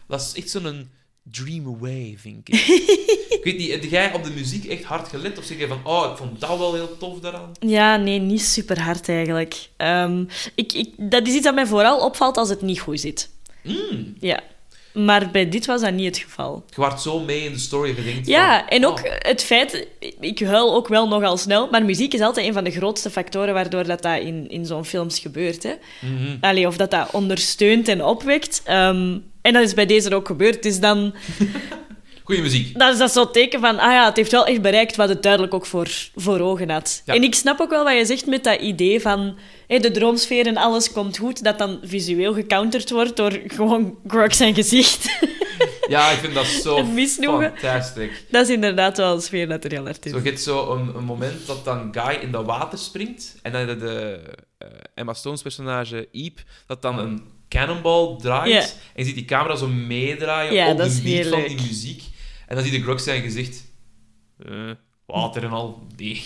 [0.09, 0.91] Dat is echt zo'n
[1.23, 2.55] dream away, vind ik.
[3.41, 5.38] ik weet niet, heb jij op de muziek echt hard gelet?
[5.38, 7.53] Of zeg je van, oh, ik vond dat wel heel tof daaraan?
[7.61, 9.68] Ja, nee, niet super hard eigenlijk.
[9.76, 10.24] Ehm,
[10.55, 13.30] ik, ik, dat is iets dat mij vooral opvalt als het niet goed zit.
[13.62, 14.14] Mm.
[14.20, 14.41] Ja.
[14.93, 16.64] Maar bij dit was dat niet het geval.
[16.68, 19.86] Je wordt zo mee in de story gedenkt Ja, van, en ook oh, het feit...
[20.20, 23.55] Ik huil ook wel nogal snel, maar muziek is altijd een van de grootste factoren
[23.55, 25.62] waardoor dat, dat in, in zo'n films gebeurt.
[25.62, 25.74] Hè.
[26.01, 26.36] mhm.
[26.41, 28.62] Allee, of dat dat ondersteunt en opwekt.
[28.64, 30.62] Ehm, en dat is bij deze ook gebeurd.
[30.62, 31.14] Dus dan,
[32.31, 32.78] Goeie muziek.
[32.78, 33.78] dan is dat zo'n teken van...
[33.78, 37.03] Ah ja, het heeft wel echt bereikt wat het duidelijk ook voor, voor ogen had.
[37.05, 37.14] Ja.
[37.14, 39.39] En ik snap ook wel wat je zegt met dat idee van...
[39.66, 44.35] hé, de droomsfeer en alles komt goed, dat dan visueel gecounterd wordt door gewoon Grog
[44.35, 45.09] zijn gezicht.
[45.89, 46.85] Ja, ik vind dat zo
[47.16, 48.11] fantastisch.
[48.28, 50.72] dat is inderdaad wel een sfeer dat er heel hard in Zo, je hebt zo
[50.74, 54.20] een, een moment dat dan Guy in dat water springt en dan de, de
[54.59, 59.57] eh, Emma Stone's personage Eep dat dan een cannonball draait en je ziet die camera
[59.57, 62.03] zo meedraaien Ja, op dat de is beat van die muziek
[62.51, 63.65] en dan zie je Grog zijn gezicht
[64.39, 64.71] eh,
[65.07, 66.15] water en al die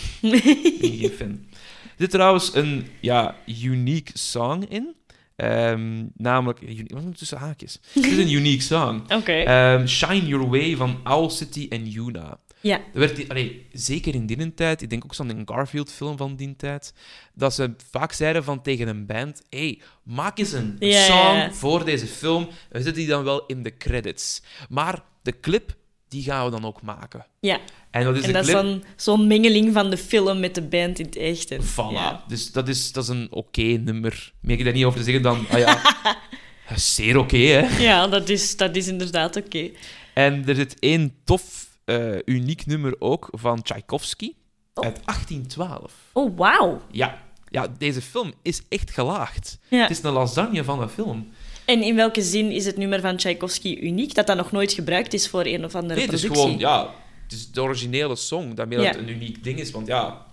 [0.81, 1.45] geen fan.
[1.83, 4.95] Er zit trouwens een ja, unique song in
[5.35, 7.79] Ehm, namelijk, wat tussen haakjes?
[7.93, 9.01] Het is een unique song.
[9.09, 12.39] Ehm, Shine Your Way van Owl City en Yuna.
[12.61, 12.77] ja.
[12.93, 16.55] Er werd die, allee, zeker in die tijd, ik denk ook zo'n Garfield-film van die
[16.55, 16.93] tijd,
[17.33, 22.07] dat ze vaak zeiden van tegen een band: hey, maak eens een song voor deze
[22.07, 22.47] film.
[22.69, 24.41] We zetten die dan wel in de credits.
[24.69, 25.75] Maar de clip,
[26.07, 27.25] die gaan we dan ook maken.
[27.39, 27.59] ja.
[27.91, 30.99] En dat is En dat is dan zo'n mengeling van de film met de band
[30.99, 31.51] in het echt.
[31.51, 31.91] En, Voilà.
[31.91, 32.23] ja.
[32.27, 34.33] Dus dat is, dat is een oké nummer.
[34.41, 35.81] Meer ik daar niet over te zeggen dan, ah ja,
[36.69, 37.83] dat is zeer oké, hè.
[37.83, 39.69] Ja, dat is, dat is inderdaad oké.
[40.13, 44.33] En er zit één tof, eh, uniek nummer ook van Tchaikovsky
[44.73, 44.85] Oh.
[44.85, 45.93] uit 1812.
[46.13, 46.81] Oh, wauw.
[46.91, 47.21] Ja.
[47.49, 49.57] ja, deze film is echt gelaagd.
[49.69, 49.81] Ja.
[49.81, 51.31] Het is een lasagne van een film.
[51.65, 54.13] En in welke zin is het nummer van Tchaikovsky uniek?
[54.15, 56.45] Dat dat nog nooit gebruikt is voor een of andere Nee, het is productie?
[56.45, 56.93] gewoon, ja,
[57.23, 58.53] het is de originele song.
[58.53, 58.83] Daarmee Ja.
[58.85, 60.25] dat het een uniek ding is, want ja,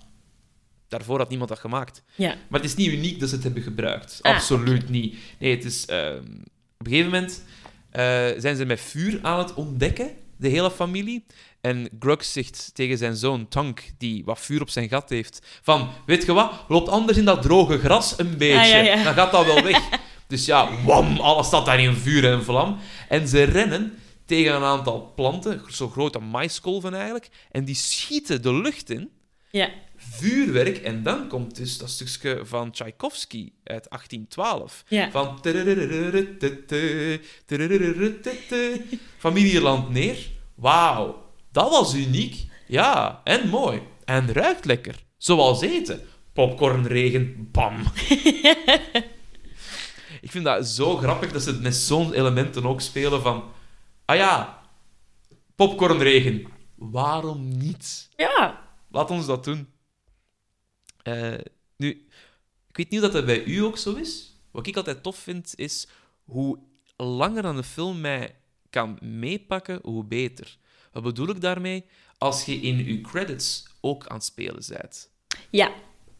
[0.88, 2.02] daarvoor had niemand dat gemaakt.
[2.14, 2.34] Ja.
[2.48, 4.18] Maar het is niet uniek dat ze het hebben gebruikt.
[4.22, 5.14] Ah, Absoluut niet.
[5.38, 5.84] Nee, het is...
[5.86, 6.16] ehm,
[6.78, 7.42] op een gegeven moment
[7.90, 8.02] eh,
[8.38, 11.24] zijn ze met vuur aan het ontdekken, de hele familie.
[11.60, 15.88] En Grug zegt tegen zijn zoon Tank, die wat vuur op zijn gat heeft, van,
[16.06, 18.58] weet je wat, loopt anders in dat droge gras een beetje.
[18.60, 19.02] Ah, ja, ja.
[19.04, 19.80] Dan gaat dat wel weg.
[20.32, 22.78] dus ja, wam, alles staat daar in vuur en vlam.
[23.08, 28.54] En ze rennen tegen een aantal planten, zo grote maiskolven eigenlijk, en die schieten de
[28.54, 29.10] lucht in
[29.50, 29.70] Ja.
[29.96, 30.76] vuurwerk.
[30.78, 34.84] En dan komt dus dat stukje van Tchaikovsky uit 1812.
[34.88, 35.10] Ja.
[35.10, 35.40] Van...
[39.18, 40.16] Familieland neer.
[40.54, 41.22] Wauw,
[41.52, 42.44] dat was uniek.
[42.66, 43.80] Ja, en mooi.
[44.04, 44.94] En ruikt lekker.
[45.16, 46.00] Zoals eten.
[46.32, 47.74] Popcornregen, bam.
[50.32, 53.52] Ik vind dat zo grappig dat ze met zo'n elementen ook spelen van...
[54.04, 54.62] Ah ja,
[55.54, 56.46] popcornregen.
[56.74, 58.08] Waarom niet?
[58.16, 58.68] Ja.
[58.90, 59.68] Laat ons dat doen.
[61.02, 61.38] Eh,
[61.76, 61.88] nu,
[62.68, 64.40] ik weet niet of dat bij u ook zo is.
[64.50, 65.88] Wat ik altijd tof vind, is
[66.24, 66.58] hoe
[66.96, 68.36] langer dan een film mij
[68.70, 70.58] kan meepakken, hoe beter.
[70.92, 71.84] Wat bedoel ik daarmee?
[72.18, 75.10] Als je in je credits ook aan het spelen bent.
[75.50, 75.72] Ja.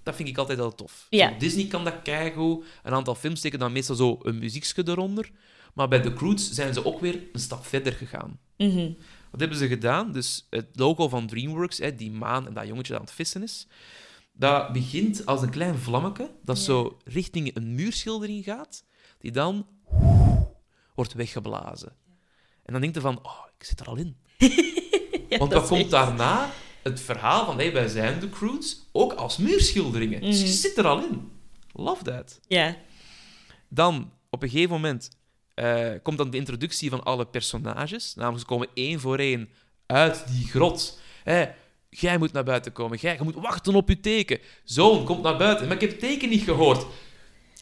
[0.03, 1.07] Dat vind ik altijd heel tof.
[1.11, 1.29] Ja.
[1.31, 2.65] Zo, Disney kan dat keigoed.
[2.83, 5.31] Een aantal films steken dan meestal zo een muziekje eronder.
[5.75, 8.39] Maar bij The Croods zijn ze ook weer een stap verder gegaan.
[8.57, 8.93] Mhm.
[9.31, 10.13] Wat hebben ze gedaan?
[10.13, 13.43] Dus het logo van DreamWorks, hè, die maan en dat jongetje dat aan het vissen
[13.43, 13.67] is,
[14.33, 18.85] dat begint als een klein vlammetje dat zo richting een muurschildering gaat,
[19.19, 19.67] die dan
[20.95, 21.93] wordt weggeblazen.
[22.65, 24.17] En dan denkt je van, oh, ik zit er al in.
[25.29, 26.51] Ja, Want wat komt echt- daarna?
[26.83, 30.21] Het verhaal van, hey, wij zijn de Croods, ook als muurschilderingen.
[30.21, 30.53] Dus je Mhm.
[30.53, 31.31] zit er al in.
[31.73, 32.41] Love that.
[32.47, 32.77] Ja.
[33.69, 35.09] Dan, op een gegeven moment,
[35.55, 38.15] eh, komt dan de introductie van alle personages.
[38.15, 39.49] Namelijk, ze komen één voor één
[39.87, 41.01] uit die grot.
[41.25, 41.45] Hé,
[41.91, 42.99] jij moet naar buiten komen.
[43.01, 44.39] Jij je moet wachten op je teken.
[44.65, 45.67] Zoon, komt naar buiten.
[45.67, 46.87] Maar ik heb het teken niet gehoord.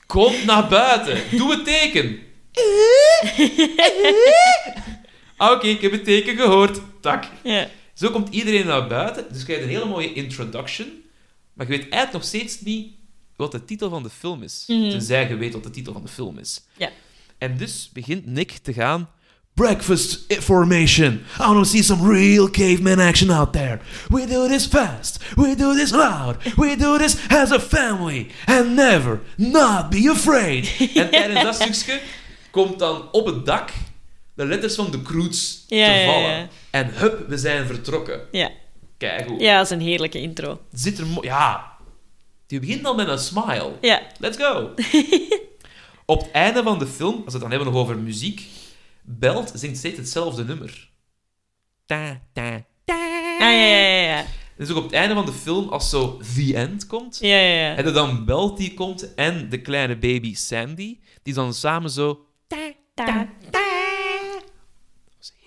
[0.06, 1.38] Kom naar buiten.
[1.38, 2.18] Doe het teken.
[5.36, 6.80] Ah, Oké, ik heb het teken gehoord.
[7.00, 7.24] Tak.
[7.42, 7.68] Ja.
[8.00, 9.24] Zo komt iedereen naar buiten.
[9.28, 10.88] Dus je krijgt een hele mooie introduction.
[11.52, 12.92] Maar je weet eigenlijk nog steeds niet
[13.36, 14.64] wat de titel van de film is.
[14.66, 14.90] Mhm.
[14.90, 16.60] Tenzij je weet wat de titel van de film is.
[16.76, 16.90] Ja.
[17.38, 19.08] En dus begint Nick te gaan.
[19.54, 21.12] Breakfast formation.
[21.12, 23.80] I want to see some real caveman action out there.
[24.08, 25.24] We do this fast.
[25.36, 26.36] We do this loud.
[26.56, 28.26] We do this as a family.
[28.44, 30.76] And never not be afraid.
[30.94, 32.00] En tijdens dat stukje
[32.50, 33.70] komt dan op het dak
[34.34, 36.30] de letters van de Croods Ja, te ja, vallen.
[36.30, 36.48] ja.
[36.70, 38.20] En hup, we zijn vertrokken.
[38.30, 38.50] Ja.
[38.96, 39.40] Kijk hoe.
[39.40, 40.60] ja, dat is een heerlijke intro.
[40.72, 41.72] Zit er ja.
[42.46, 43.72] Die begint al met een smile.
[43.80, 44.02] Ja.
[44.18, 44.74] Let's go.
[46.06, 48.42] Op het einde van de film, als we het dan hebben nog over muziek,
[49.02, 50.90] Belt zingt steeds hetzelfde nummer.
[51.86, 52.94] Ta, ta, ta.
[53.38, 54.18] Ah, ja, ja, ja.
[54.18, 54.24] Ja,
[54.56, 57.68] Dus ook op het einde van de film, als zo The End komt, ja, ja.
[57.68, 57.76] ja.
[57.76, 62.26] en er dan Belt die komt en de kleine baby Sandy, die dan samen zo...
[62.46, 63.69] Ta, ta, ta.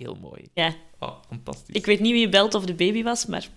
[0.04, 0.48] Heel mooi.
[0.54, 0.76] Ja.
[1.00, 1.76] Oh, fantastisch.
[1.76, 3.48] Ik weet niet wie Belt of de baby was, maar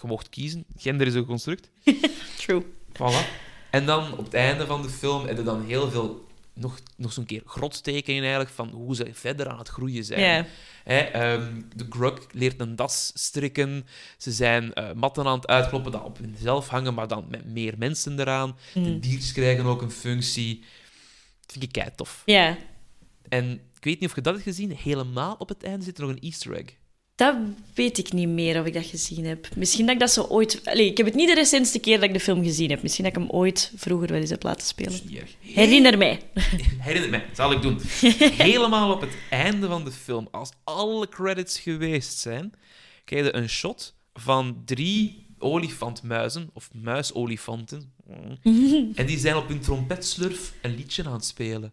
[0.00, 0.64] Je mocht kiezen.
[0.76, 1.70] Gender is een construct.
[2.38, 2.62] true.
[2.92, 3.26] Voilà.
[3.70, 7.12] En dan op het einde van de film heb je dan heel veel, nog, nog
[7.12, 10.20] zo'n keer grotstekeningen eigenlijk van hoe ze verder aan het groeien zijn.
[10.20, 10.46] Ja.
[10.84, 13.86] Hè, ehm, de Grug leert een das strikken.
[14.18, 17.74] Ze zijn eh, matten aan het uitkloppen dat op hunzelf hangen, maar dan met meer
[17.78, 18.56] mensen eraan.
[18.74, 18.98] De Mhm.
[18.98, 20.58] diertjes krijgen ook een functie.
[21.40, 22.22] Dat vind ik kei tof.
[22.24, 22.56] Ja.
[23.28, 26.04] En ik weet niet of je dat hebt gezien, helemaal op het einde zit er
[26.04, 26.76] nog een easter egg.
[27.14, 27.36] Dat
[27.74, 29.48] weet ik niet meer of ik dat gezien heb.
[29.56, 30.60] Misschien dat ik dat zo ooit...
[30.64, 32.82] Allee, ik heb het niet de recentste keer dat ik de film gezien heb.
[32.82, 35.00] Misschien dat ik hem ooit vroeger wel eens heb laten spelen.
[35.40, 36.20] Herinner mij.
[36.78, 37.80] Herinner mij, dat zal ik doen.
[38.48, 42.52] Helemaal op het einde van de film, als alle credits geweest zijn,
[43.04, 47.92] krijg je een shot van drie olifantmuizen, of muisolifanten.
[48.94, 51.72] En die zijn op hun trompetslurf een liedje aan het spelen.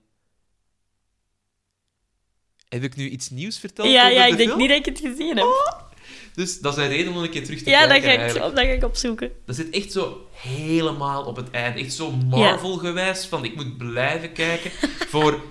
[2.69, 4.85] Heb ik nu iets nieuws verteld Ja, over ja, de ik denk niet dat ik
[4.85, 5.87] het gezien heb.
[6.33, 8.09] Dus dat is een reden om een keer terug te ja, kijken.
[8.09, 8.55] eigenlijk.
[8.55, 9.31] dat ga ik opzoeken.
[9.45, 11.79] Dat zit echt zo helemaal op het einde.
[11.79, 14.71] Echt zo Marvel-gewijs, van ik moet blijven kijken.
[15.09, 15.41] Voor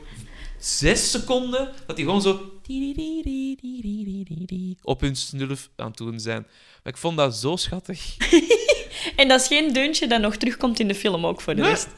[0.59, 2.53] zes seconden, dat die gewoon zo...
[4.83, 6.47] op hun snulf aan het doen zijn.
[6.83, 8.17] Maar ik vond dat zo schattig.
[9.17, 11.71] En dat is geen deuntje dat nog terugkomt in de film ook voor de Nee.
[11.71, 11.89] rest.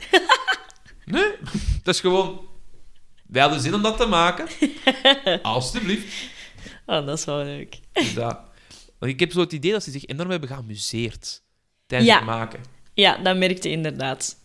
[1.04, 1.24] Nee,
[1.82, 2.40] dat is gewoon...
[3.30, 4.46] Wij hadden zin om dat te maken.
[5.42, 6.28] Alsjeblieft.
[6.86, 7.78] Oh, dat is wel leuk.
[7.92, 8.40] Dus dat.
[8.98, 11.42] Want ik heb zo het idee dat ze zich enorm hebben geamuseerd
[11.86, 12.16] tijdens Ja.
[12.16, 12.60] het maken.
[12.94, 14.38] Ja, dat merkte je inderdaad.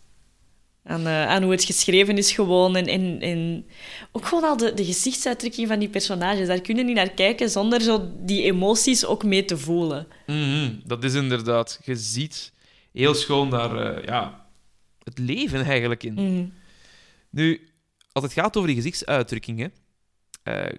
[0.84, 2.76] Aan, eh, aan hoe het geschreven is gewoon.
[2.76, 3.66] En, en, en
[4.12, 6.46] ook gewoon al de, de gezichtsuitdrukking van die personages.
[6.46, 10.06] Daar kun je niet naar kijken zonder zo die emoties ook mee te voelen.
[10.26, 11.80] Mhm, dat is inderdaad.
[11.84, 12.52] Je ziet
[12.92, 14.46] heel schoon daar eh, ja,
[15.02, 16.12] het leven eigenlijk in.
[16.14, 16.46] Mhm.
[17.30, 17.68] Nu,
[18.16, 19.72] als het gaat over die gezichtsuitdrukkingen,
[20.42, 20.72] eh,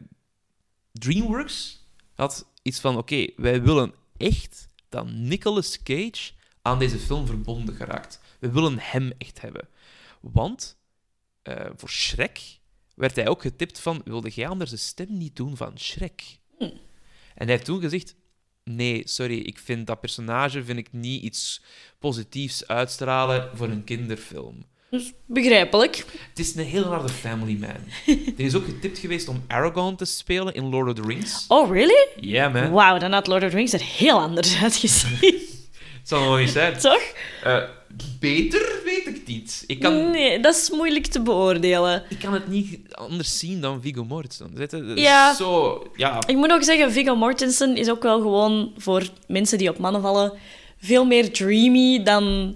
[0.92, 6.32] DreamWorks had iets van: oké, wij willen echt dat Nicolas Cage
[6.62, 8.20] aan deze film verbonden geraakt.
[8.40, 9.68] We willen hem echt hebben.
[10.22, 10.78] Want
[11.42, 12.60] eh, voor Shrek
[12.96, 16.40] werd hij ook getipt van: wilde jij anders de stem niet doen van Shrek?
[16.60, 16.78] En
[17.46, 18.16] hij heeft toen gezegd:
[18.64, 21.62] nee, sorry, ik vind dat personage vind ik niet iets
[22.00, 24.66] positiefs uitstralen voor een kinderfilm.
[24.90, 25.96] Dus begrijpelijk.
[26.30, 27.70] Het is een heel harde family man.
[28.38, 31.46] Er is ook getipt geweest om Aragorn te spelen in Lord of the Rings.
[31.48, 32.08] Oh, really?
[32.20, 32.72] Ja, man.
[32.72, 35.18] Wauw, dan had Lord of the Rings er heel anders uitgezien.
[36.00, 36.78] Het zal nog niet zijn.
[36.78, 37.02] Toch?
[37.44, 37.64] Eh,
[38.20, 39.64] beter weet ik niet.
[39.68, 42.04] Ik kan, Nee, dat is moeilijk te beoordelen.
[42.10, 44.96] ik kan het niet anders zien dan Viggo Mortensen.
[44.96, 45.34] Ja.
[45.36, 46.20] Zo, ja.
[46.28, 50.02] Ik moet ook zeggen, Viggo Mortensen is ook wel gewoon voor mensen die op mannen
[50.02, 50.34] vallen
[50.78, 52.56] veel meer dreamy dan...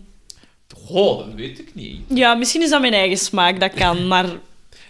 [0.91, 2.01] Goh, dat weet ik niet.
[2.07, 4.25] Ja, misschien is dat mijn eigen smaak, dat kan, maar...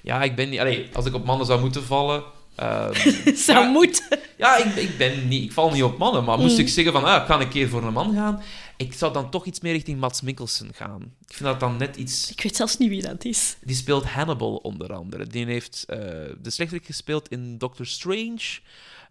[0.04, 0.60] Ja, ik ben niet...
[0.60, 2.24] Allee, als ik op mannen zou moeten vallen,
[2.56, 2.94] Ehm,
[3.36, 3.70] Zou Ja.
[3.72, 4.20] moeten.
[4.38, 6.44] ja, ik, ik, ben niet, ik val niet op mannen, maar Mm.
[6.44, 8.42] moest ik zeggen van, ah, ik ga een keer voor een man gaan,
[8.78, 11.02] ik zou dan toch iets meer richting Mats Mikkelsen gaan.
[11.28, 12.32] Ik vind dat dan net iets...
[12.32, 13.56] Ik weet zelfs niet wie dat is.
[13.64, 15.28] Die speelt Hannibal onder andere.
[15.28, 15.98] Die heeft eh,
[16.42, 18.60] de slechterik gespeeld in Doctor Strange.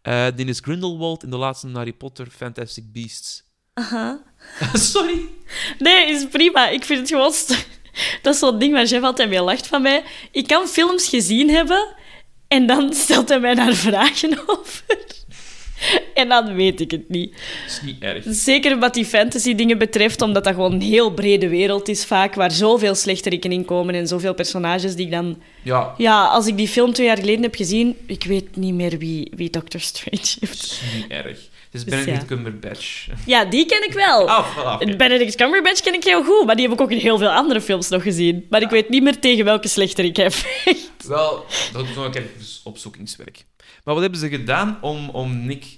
[0.03, 3.43] Eh die is Grindelwald in de laatste Harry Potter Fantastic Beasts.
[3.81, 4.21] Aha.
[4.93, 5.21] Sorry.
[5.79, 6.69] Nee, is prima.
[6.69, 7.33] Ik vind het gewoon...
[8.23, 10.03] Dat is zo'n ding waar Jeff altijd mee lacht van mij.
[10.31, 11.87] Ik kan films gezien hebben
[12.49, 14.85] en dan stelt hij mij daar vragen over.
[16.15, 17.35] En dan weet ik het niet.
[17.67, 18.25] is niet erg.
[18.29, 22.51] Zeker wat die fantasy-dingen betreft, omdat dat gewoon een heel brede wereld is vaak, waar
[22.51, 25.43] zoveel slechteriken in komen en zoveel personages die ik dan...
[25.63, 28.99] Ja, Ja, als ik die film twee jaar geleden heb gezien, ik weet niet meer
[28.99, 30.63] wie, wie Doctor Strange heeft.
[30.63, 31.49] is niet erg.
[31.73, 32.27] Is Dus Benedict ja.
[32.27, 33.09] Cumberbatch.
[33.27, 34.27] Ja, die ken ik wel.
[34.29, 34.97] Voilà, oké.
[34.97, 37.61] Benedict Cumberbatch ken ik heel goed, maar die heb ik ook in heel veel andere
[37.61, 38.47] films nog gezien.
[38.51, 40.89] Maar ik weet niet meer tegen welke slechterik hij vecht.
[41.07, 42.31] Wel, dat is nog een keer
[42.65, 43.45] opzoekingswerk.
[43.85, 45.69] Maar wat hebben ze gedaan om, om Nick te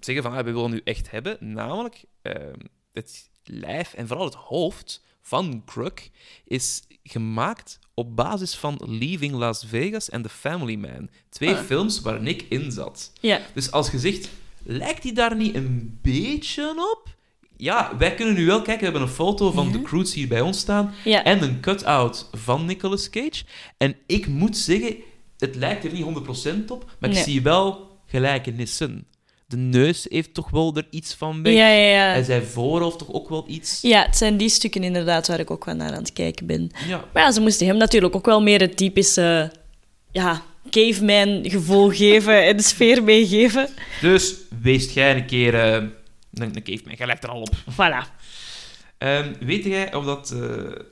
[0.00, 1.36] zeggen van, ah, we willen nu echt hebben?
[1.40, 2.58] Namelijk, ehm,
[2.92, 6.10] het lijf en vooral het hoofd van Kruk
[6.44, 11.10] is gemaakt op basis van Leaving Las Vegas en The Family Man.
[11.28, 11.64] Twee Ah.
[11.64, 13.12] films waar Nick in zat.
[13.20, 13.40] Ja.
[13.54, 14.28] Dus als je zegt,
[14.64, 17.08] lijkt hij daar niet een beetje op?
[17.56, 18.78] Ja, wij kunnen nu wel kijken.
[18.78, 19.72] We hebben een foto van Ja.
[19.72, 20.94] de Croods hier bij ons staan.
[21.04, 21.24] Ja.
[21.24, 23.44] En een cut-out van Nicolas Cage.
[23.76, 24.96] En ik moet zeggen,
[25.38, 29.04] het lijkt er niet 100% op, maar ik zie wel gelijkenissen.
[29.46, 31.54] De neus heeft toch wel er iets van weg.
[31.54, 33.78] Ja, ja, En zijn voorhoofd toch ook wel iets.
[33.80, 36.70] Ja, het zijn die stukken inderdaad waar ik ook wel naar aan het kijken ben.
[36.88, 37.04] Ja.
[37.12, 39.52] Maar ja, ze moesten hem natuurlijk ook wel meer het typische
[40.10, 43.68] ja, caveman-gevoel geven en de sfeer meegeven.
[44.00, 45.90] Dus wees jij een keer eh, een,
[46.32, 46.94] een caveman.
[46.96, 47.54] Jij lijkt er al op.
[47.56, 48.18] Voilà.
[48.98, 50.38] Ehm, weet jij of dat eh,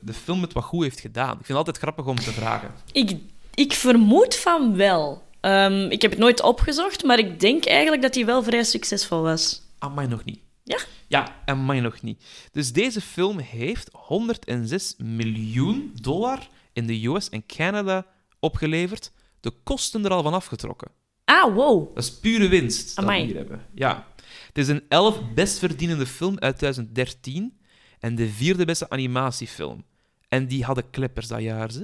[0.00, 1.30] de film het wat goed heeft gedaan?
[1.30, 2.70] Ik vind het altijd grappig om te vragen.
[2.92, 3.16] Ik,
[3.54, 5.22] ik vermoed van wel.
[5.40, 9.22] Ehm, ik heb het nooit opgezocht, maar ik denk eigenlijk dat hij wel vrij succesvol
[9.22, 9.62] was.
[9.78, 10.40] Amai nog niet.
[10.64, 10.78] Ja?
[11.06, 12.24] Ja, amai nog niet.
[12.52, 18.06] Dus deze film heeft 106 miljoen dollar in de US en Canada
[18.40, 19.12] opgeleverd.
[19.40, 20.90] De kosten er al van afgetrokken.
[21.24, 21.94] Ah, wow.
[21.94, 23.66] Dat is pure winst dat we hier hebben.
[23.74, 24.06] Ja.
[24.46, 27.58] Het is een 11 best verdienende film uit 2013
[28.00, 29.84] en de vierde beste animatiefilm.
[30.28, 31.80] En die hadden kleppers dat jaar, ze.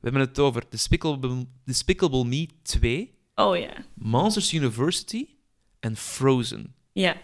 [0.00, 3.84] We hebben het over Despicable, Despicable Me 2, Oh ja.
[3.94, 5.28] Monsters University
[5.80, 6.74] en Frozen.
[6.92, 7.16] Ja.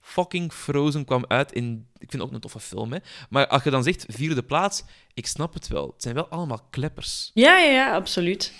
[0.00, 1.88] Fucking Frozen kwam uit in...
[2.00, 2.98] Ik vind het ook een toffe film, hè.
[3.30, 4.82] Maar als je dan zegt vierde plaats,
[5.14, 5.86] ik snap het wel.
[5.92, 7.30] Het zijn wel allemaal kleppers.
[7.34, 8.52] Ja, ja, ja, absoluut.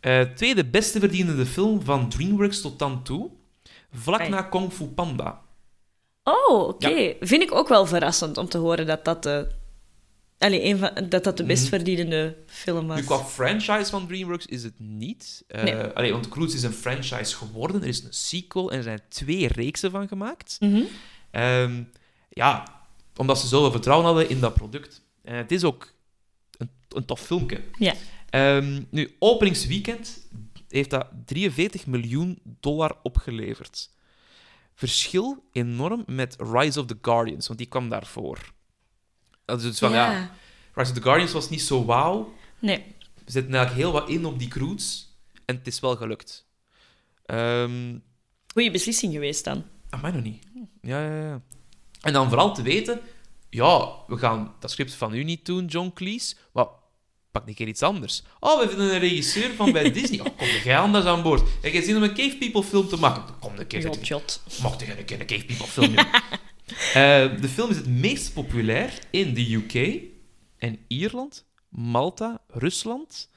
[0.00, 3.30] Eh, tweede beste verdienende film van DreamWorks tot dan toe.
[3.92, 5.40] Vlak na Kung Fu Panda.
[6.24, 7.14] Oh, oké.
[7.20, 9.48] Vind ik ook wel verrassend om te horen dat dat de,
[10.38, 12.96] allee, een van, dat, dat de best verdienende film was.
[13.00, 15.44] Nu, qua franchise van DreamWorks is het niet.
[15.46, 15.74] Eh Nee.
[15.74, 17.82] allee, want Cruise is een franchise geworden.
[17.82, 20.56] Er is een sequel en er zijn twee reeksen van gemaakt.
[20.60, 20.82] Mhm.
[21.30, 21.82] Ehm,
[22.28, 22.75] ja,
[23.16, 25.02] omdat ze zoveel vertrouwen hadden in dat product.
[25.22, 25.92] En het is ook
[26.56, 27.60] een, een tof filmpje.
[27.78, 27.94] Ja.
[28.30, 30.28] Ehm, nu, openingsweekend
[30.68, 33.90] heeft dat 43 miljoen dollar opgeleverd.
[34.74, 38.52] Verschil enorm met Rise of the Guardians, want die kwam daarvoor.
[39.44, 40.30] Dat is dus van, ja.
[40.74, 42.34] Rise of the Guardians was niet zo wauw.
[42.58, 42.84] Nee.
[43.24, 45.04] We zetten eigenlijk heel wat in op die cruise.
[45.44, 46.46] En het is wel gelukt.
[47.24, 47.98] Ehm
[48.56, 49.64] Goeie beslissing geweest dan.
[49.90, 50.44] Ah, mij nog niet.
[50.80, 51.42] Ja, ja, ja.
[52.06, 53.00] En dan vooral te weten,
[53.50, 56.66] ja, we gaan dat script van u niet doen, John Cleese, maar
[57.30, 58.22] pak een keer iets anders.
[58.40, 60.20] Oh, we vinden een regisseur van bij Disney.
[60.20, 61.42] Oh, kom jij anders aan boord.
[61.62, 63.38] Heb je zin om een Cave People film te maken?
[63.40, 63.84] Kom een keer.
[64.62, 66.04] Mag jij een keer een Cave People film doen?
[66.94, 70.02] Eh, de film is het meest populair in de UK
[70.58, 73.30] en Ierland, Malta, Rusland.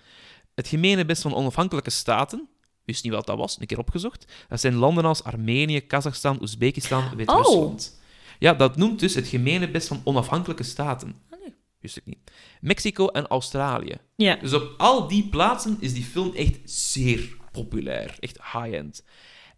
[0.55, 2.47] Het gemene best van onafhankelijke staten.
[2.85, 4.31] Wist niet wat dat was, een keer opgezocht.
[4.47, 7.98] Dat zijn landen als Armenië, Kazachstan, Oezbekistan, Wit-Rusland.
[8.39, 11.21] Ja, dat noemt dus het gemene best van onafhankelijke staten.
[11.29, 11.55] nee.
[11.79, 12.31] Wist ik niet.
[12.61, 13.97] Mexico en Australië.
[14.15, 14.35] Ja.
[14.35, 18.15] Dus op al die plaatsen is die film echt zeer populair.
[18.19, 19.03] Echt high-end.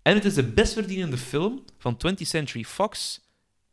[0.02, 3.22] En het is de best verdienende film van 20th Century Fox,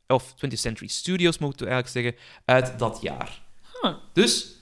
[0.06, 3.42] of 20th Century Studios, moeten we eigenlijk zeggen, uit dat jaar.
[3.82, 3.94] Huh.
[4.12, 4.57] Dus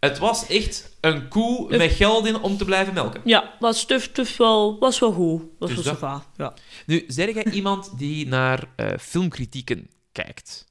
[0.00, 3.20] het was echt een koe met geld in om te blijven melken.
[3.24, 5.42] Ja, was stuf, stuf wel, was wel goed.
[5.58, 6.54] Was Dus wel dat- Ja.
[6.86, 10.64] Nu, zeg jij iemand die naar eh, filmkritieken kijkt?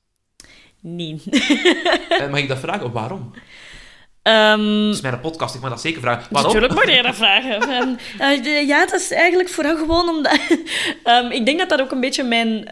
[0.81, 1.21] Nee.
[2.09, 2.91] Eh, mag ik dat vragen?
[2.91, 3.31] Waarom?
[4.21, 6.27] Ehm, Het is mijn podcast, ik mag dat zeker vragen.
[6.33, 6.53] Waarom?
[6.53, 7.61] Natuurlijk mag je dat vragen.
[7.69, 7.95] Ehm,
[8.45, 10.39] eh, ja, dat is eigenlijk vooral gewoon omdat...
[11.03, 12.67] Ehm, ik denk dat dat ook een beetje mijn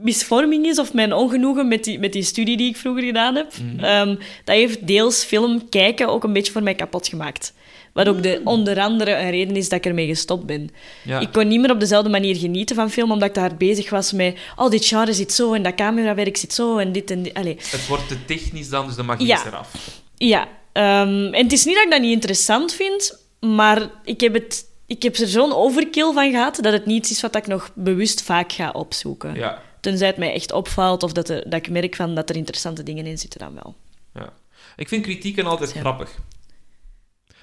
[0.00, 3.52] misvorming is, of mijn ongenoegen met die, met die studie die ik vroeger gedaan heb.
[3.58, 3.84] Mhm.
[3.84, 4.08] Ehm,
[4.44, 7.52] dat heeft deels film kijken ook een beetje voor mij kapot gemaakt.
[7.92, 10.70] Wat ook de, onder andere een reden is dat ik ermee gestopt ben.
[11.04, 11.20] Ja.
[11.20, 14.12] Ik kon niet meer op dezelfde manier genieten van film, omdat ik daar bezig was
[14.12, 14.38] met...
[14.56, 17.34] Oh, dit genre zit zo, en dat camerawerk zit zo, en dit en dit.
[17.34, 17.56] Allee.
[17.70, 19.36] Het wordt te technisch dan, dus de magie Ja.
[19.36, 19.72] is eraf.
[20.16, 24.34] Ja, ehm, en het is niet dat ik dat niet interessant vind, maar ik heb,
[24.34, 27.46] het, ik heb er zo'n overkill van gehad dat het niet iets is wat ik
[27.46, 29.34] nog bewust vaak ga opzoeken.
[29.34, 29.62] Ja.
[29.86, 32.82] Tenzij het mij echt opvalt of dat, er, dat ik merk van dat er interessante
[32.82, 33.76] dingen in zitten dan wel.
[34.14, 34.32] ja.
[34.76, 35.80] Ik vind kritieken altijd Ja.
[35.80, 36.18] grappig.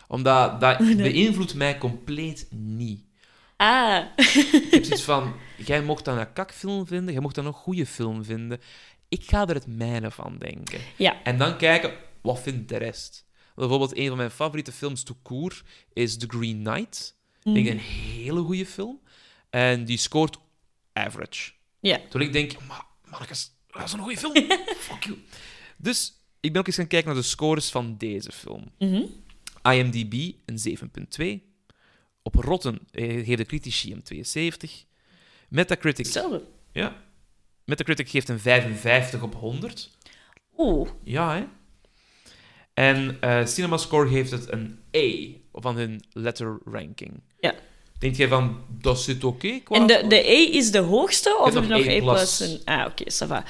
[0.08, 3.02] Omdat dat beïnvloedt mij compleet niet.
[3.58, 7.54] Ah, Ik heb zoiets van, jij mocht dan een kakfilm vinden, jij mocht dan een
[7.54, 8.62] goede film vinden.
[9.10, 10.80] Ik ga er het mijne van denken.
[10.98, 11.24] ja.
[11.24, 13.26] En dan kijken, wat vindt de rest?
[13.56, 15.64] Bijvoorbeeld, een van mijn favoriete films to court
[15.94, 17.16] is The Green Knight.
[17.44, 19.00] Ik denk een hele goede film.
[19.50, 20.38] En die scoort
[20.94, 21.52] average.
[21.84, 22.00] Ja.
[22.10, 24.34] Toen ik denk, maar mannetjes, dat is een goede film.
[24.90, 25.18] Fuck you.
[25.78, 28.72] Dus ik ben ook eens gaan kijken naar de scores van deze film.
[28.80, 29.04] Mhm.
[29.64, 31.42] IMDb een 7.2.
[32.22, 34.86] Op Rotten eh, geeft de critici een 72.
[35.50, 36.44] Metacritic, Hetzelfde.
[36.72, 37.02] ja.
[37.66, 39.98] Metacritic geeft een 55 op 100.
[40.58, 40.90] Oeh.
[41.04, 41.46] Ja, hè?
[42.74, 47.22] En eh CinemaScore geeft het een A van hun letter ranking.
[47.40, 47.56] Ja.
[48.04, 49.76] Denk jij van, dat zit oké qua...
[49.76, 52.42] En de, de E is de hoogste, of is heb je nog E E plus.
[52.42, 53.44] en- Ah, oké, ça va.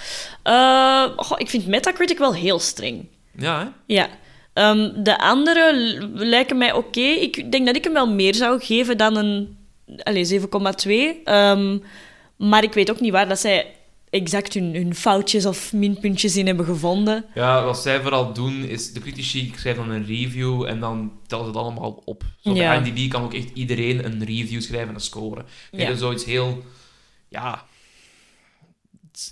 [1.16, 3.08] Goh, ik vind Metacritic wel heel streng.
[3.38, 3.66] Ja, hè?
[3.86, 4.08] Ja.
[4.54, 5.74] Ehm, de andere
[6.14, 7.00] lijken mij oké.
[7.02, 9.58] Ik denk dat ik hem wel meer zou geven dan een
[10.04, 11.22] allez, 7,2.
[11.24, 11.78] Ehm,
[12.38, 13.76] maar ik weet ook niet waar dat zij
[14.14, 17.26] exact hun, hun foutjes of minpuntjes in hebben gevonden.
[17.34, 21.46] Ja, wat zij vooral doen, is de critici schrijven dan een review en dan tellen
[21.46, 22.24] ze het allemaal op.
[22.42, 22.80] Zo Ja.
[22.80, 25.46] bij IMDb kan ook echt iedereen een review schrijven en een scoren.
[25.72, 25.86] Ja.
[25.86, 26.64] hebt zoiets heel...
[27.28, 27.66] Ja...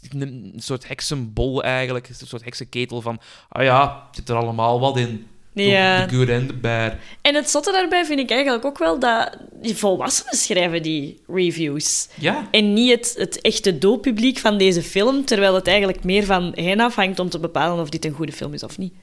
[0.10, 2.10] Een soort heksenbol eigenlijk.
[2.10, 3.20] Een soort heksenketel van...
[3.50, 5.28] Ah ja, zit er allemaal wat in.
[5.54, 6.06] De- Ja.
[6.06, 6.94] De good en de bad.
[7.22, 12.08] En het zotte daarbij vind ik eigenlijk ook wel dat die volwassenen schrijven die reviews.
[12.20, 12.48] Ja.
[12.52, 16.80] En niet het, het echte doelpubliek van deze film, terwijl het eigenlijk meer van hen
[16.80, 18.94] afhangt om te bepalen of dit een goede film is of niet.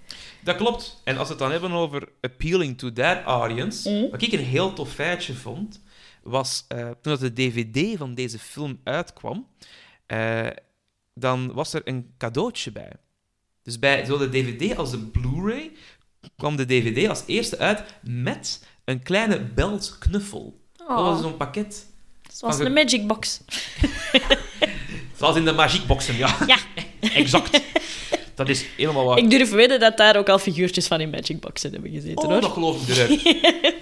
[0.42, 1.00] Dat klopt.
[1.04, 4.10] En als we het dan hebben over appealing to that audience, Mhm.
[4.10, 5.80] wat ik een heel tof feitje vond,
[6.22, 9.46] was eh, toen dat de DVD van deze film uitkwam,
[10.06, 10.46] eh,
[11.14, 12.92] dan was er een cadeautje bij.
[13.62, 15.70] Dus bij zowel de DVD als de Blu-ray
[16.36, 20.60] kwam de DVD als eerste uit met een kleine beltknuffel.
[20.76, 21.86] Dat was zo'n pakket.
[22.32, 23.40] Zoals Van een magic box.
[25.18, 26.36] Zoals in de magiekboxen, ja.
[26.46, 26.58] Ja.
[27.14, 27.60] exact.
[28.34, 29.18] Dat is helemaal waar.
[29.18, 32.30] Ik durf wedden dat daar ook al figuurtjes van in magic boxen hebben gezeten, Oh,
[32.30, 32.40] hoor.
[32.40, 33.22] dat geloof ik eruit.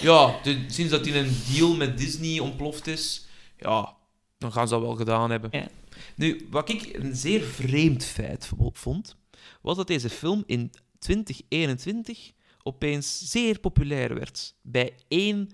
[0.00, 3.26] ja, de- sinds dat in een deal met Disney ontploft is,
[3.58, 3.94] ja,
[4.38, 5.50] dan gaan ze dat wel gedaan hebben.
[5.52, 5.66] Ja.
[6.14, 9.16] Nu, wat ik een zeer vreemd feit vo- vond,
[9.62, 10.70] was dat deze film in
[11.02, 12.32] 2021
[12.62, 15.50] opeens zeer populair werd bij één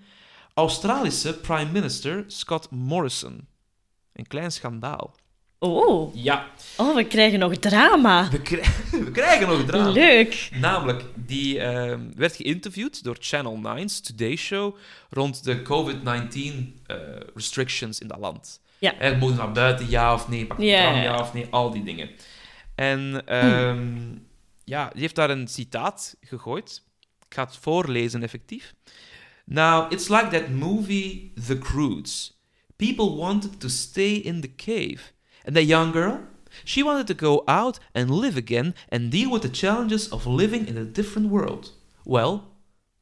[0.53, 3.47] Australische prime minister, Scott Morrison.
[4.13, 5.15] Een klein schandaal.
[5.59, 6.15] Oh.
[6.15, 6.47] Ja,
[6.77, 8.29] oh, we krijgen nog drama.
[8.29, 8.63] we, krij-
[9.05, 9.89] we krijgen nog drama.
[9.89, 10.49] Leuk.
[10.53, 14.75] Namelijk, die ehm, werd geïnterviewd door Channel 9's Today Show
[15.09, 16.97] rond de COVID-19 eh,
[17.35, 18.61] restrictions in dat land.
[18.77, 18.93] Ja.
[19.19, 20.45] Mogen ze naar buiten, ja of nee?
[20.45, 21.19] Pak je Ja, ja, ja, ja.
[21.19, 21.47] of nee?
[21.49, 22.09] Al die dingen.
[22.75, 23.97] En ehm,
[24.69, 26.83] ja, die heeft daar een citaat gegooid.
[27.25, 28.73] Ik ga het voorlezen, effectief.
[29.45, 32.39] Now, it's like that movie The Croods.
[32.75, 34.99] People wanted to stay in the cave.
[35.45, 36.19] And that young girl?
[36.63, 40.67] She wanted to go out and live again and deal with the challenges of living
[40.67, 41.71] in a different world.
[42.03, 42.41] Well,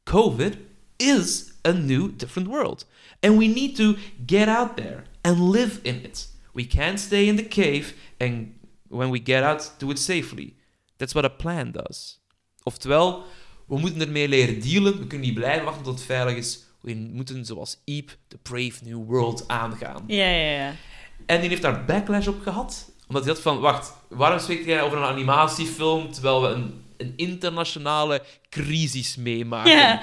[0.03, 0.57] COVID
[0.97, 2.86] is a new, different world.
[3.20, 3.95] And we need to
[4.26, 6.28] get out there and live in it.
[6.53, 8.53] We can't stay in the cave and
[8.89, 10.57] when we get out, do it safely.
[10.98, 12.20] That's what a plan does.
[12.64, 13.24] Oftewel,
[13.68, 15.00] we moeten ermee leren dealen.
[15.00, 16.60] We kunnen niet blijven wachten tot het veilig is.
[16.82, 20.04] We moeten, zoals Eep, the Brave New World aangaan.
[20.08, 20.76] Ja, ja, ja.
[21.26, 22.91] En die heeft daar backlash op gehad.
[23.08, 27.14] Omdat hij had van, wacht, waarom spreekt jij over een animatiefilm terwijl we een, een
[27.16, 29.72] internationale crisis meemaken?
[29.72, 30.02] Ja.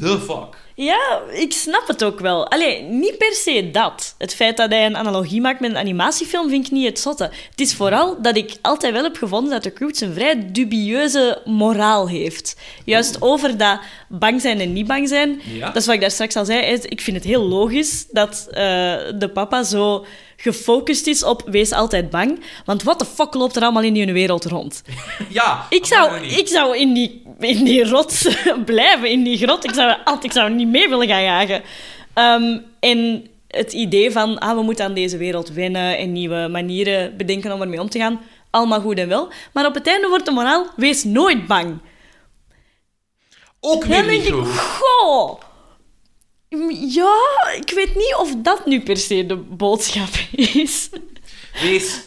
[0.00, 0.63] The fuck?
[0.76, 2.48] Ja, ik snap het ook wel.
[2.48, 4.14] Allee, niet per se dat.
[4.18, 7.30] Het feit dat hij een analogie maakt met een animatiefilm vind ik niet het zotte.
[7.50, 11.42] Het is vooral dat ik altijd wel heb gevonden dat de Croods een vrij dubieuze
[11.44, 12.56] moraal heeft.
[12.84, 15.40] Juist over dat bang zijn en niet bang zijn.
[15.44, 15.66] Ja.
[15.66, 16.80] Dat is wat ik daar straks al zei.
[16.82, 18.54] Ik vind het heel logisch dat eh,
[19.14, 20.04] de papa zo
[20.36, 22.40] gefocust is op wees altijd bang.
[22.64, 24.82] Want wat de fuck loopt er allemaal in die wereld rond?
[25.28, 25.66] Ja.
[25.68, 28.28] Ik zou, ik zou in, die, in die rots
[28.64, 29.64] blijven, in die grot.
[29.64, 31.62] Ik zou, altijd- ik zou niet mee willen gaan jagen.
[32.14, 37.16] Ehm, en het idee van, ah, we moeten aan deze wereld wennen en nieuwe manieren
[37.16, 38.20] bedenken om ermee om te gaan,
[38.50, 39.28] allemaal goed en wel.
[39.52, 41.78] Maar op het einde wordt de moraal, wees nooit bang.
[43.60, 44.48] ook Dan weer denk niet ik, goed.
[44.58, 45.40] goh.
[46.88, 47.14] Ja,
[47.56, 50.88] ik weet niet of dat nu per se de boodschap is.
[51.62, 52.00] Wees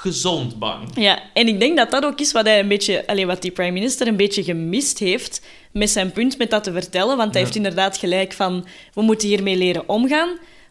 [0.00, 0.88] gezond bang.
[0.94, 3.50] Ja, en ik denk dat dat ook is wat, hij een beetje, alleen wat die
[3.50, 5.42] prime minister een beetje gemist heeft
[5.72, 7.16] met zijn punt met dat te vertellen.
[7.16, 7.46] Want hij Ja.
[7.46, 10.28] heeft inderdaad gelijk van, we moeten hiermee leren omgaan,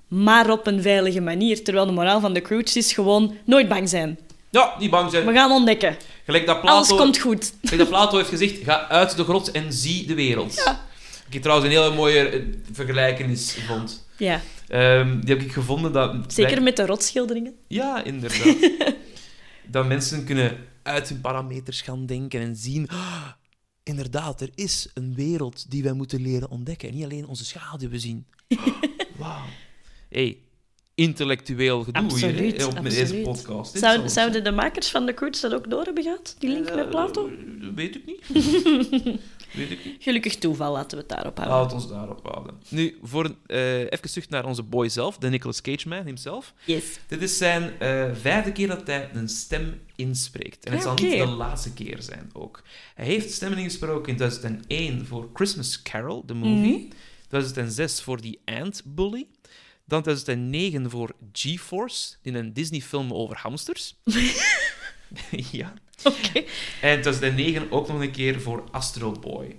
[0.07, 1.63] maar op een veilige manier.
[1.63, 4.19] Terwijl de moraal van de Croods is gewoon nooit bang zijn.
[4.49, 5.25] Ja, niet bang zijn.
[5.25, 5.97] We gaan ontdekken.
[6.25, 7.53] Gelijk dat Alles Plato, komt goed.
[7.61, 10.61] gelijk dat Plato heeft gezegd, ga uit de grot en zie de wereld.
[10.65, 10.81] Ja.
[11.27, 12.39] Ik heb trouwens een hele mooie eh,
[12.71, 14.05] vergelijkenis vond.
[14.17, 16.15] Ja, Ehm, die heb ik gevonden dat...
[16.27, 17.53] zeker met de rotschilderingen.
[17.67, 18.55] Ja, inderdaad.
[19.71, 22.89] dat mensen kunnen uit hun parameters gaan denken en zien...
[22.89, 23.27] "Ah,
[23.83, 26.89] inderdaad, er is een wereld die wij moeten leren ontdekken.
[26.89, 28.25] En niet alleen onze schaduwen zien.
[29.17, 29.45] Wauw.
[30.09, 30.37] hey,
[30.95, 33.23] intellectueel gedoe Absoluut, hier hè, op met deze absoluut.
[33.23, 33.77] podcast.
[33.77, 36.35] Zou, zouden de makers van de Croods dat ook door hebben gehad?
[36.39, 37.27] Die link met Plato?
[37.27, 37.33] Eh,
[37.75, 38.25] weet ik niet.
[39.53, 40.03] weet ik niet.
[40.03, 41.57] Gelukkig toeval, laten we het daarop houden.
[41.57, 42.55] Laat ons daarop houden.
[42.69, 46.53] Nu, voor, eh, even terug naar onze boy zelf, de Nicolas Cage man himself.
[46.65, 46.83] Yes.
[47.07, 50.65] Dit is zijn eh, vijfde keer dat hij een stem inspreekt.
[50.65, 51.01] En het Ja, zal oké.
[51.03, 52.63] niet de laatste keer zijn ook.
[52.95, 56.77] Hij heeft stemmen ingesproken in 2001 voor Christmas Carol, de movie.
[56.77, 56.89] Mhm.
[57.27, 59.27] 2006 voor The Ant Bully.
[59.85, 63.95] Dan 2009 voor G-Force, in een Disney-film over hamsters.
[65.51, 65.73] ja.
[66.03, 66.43] Oké.
[66.81, 69.55] En 2009 ook nog een keer voor Astro Boy.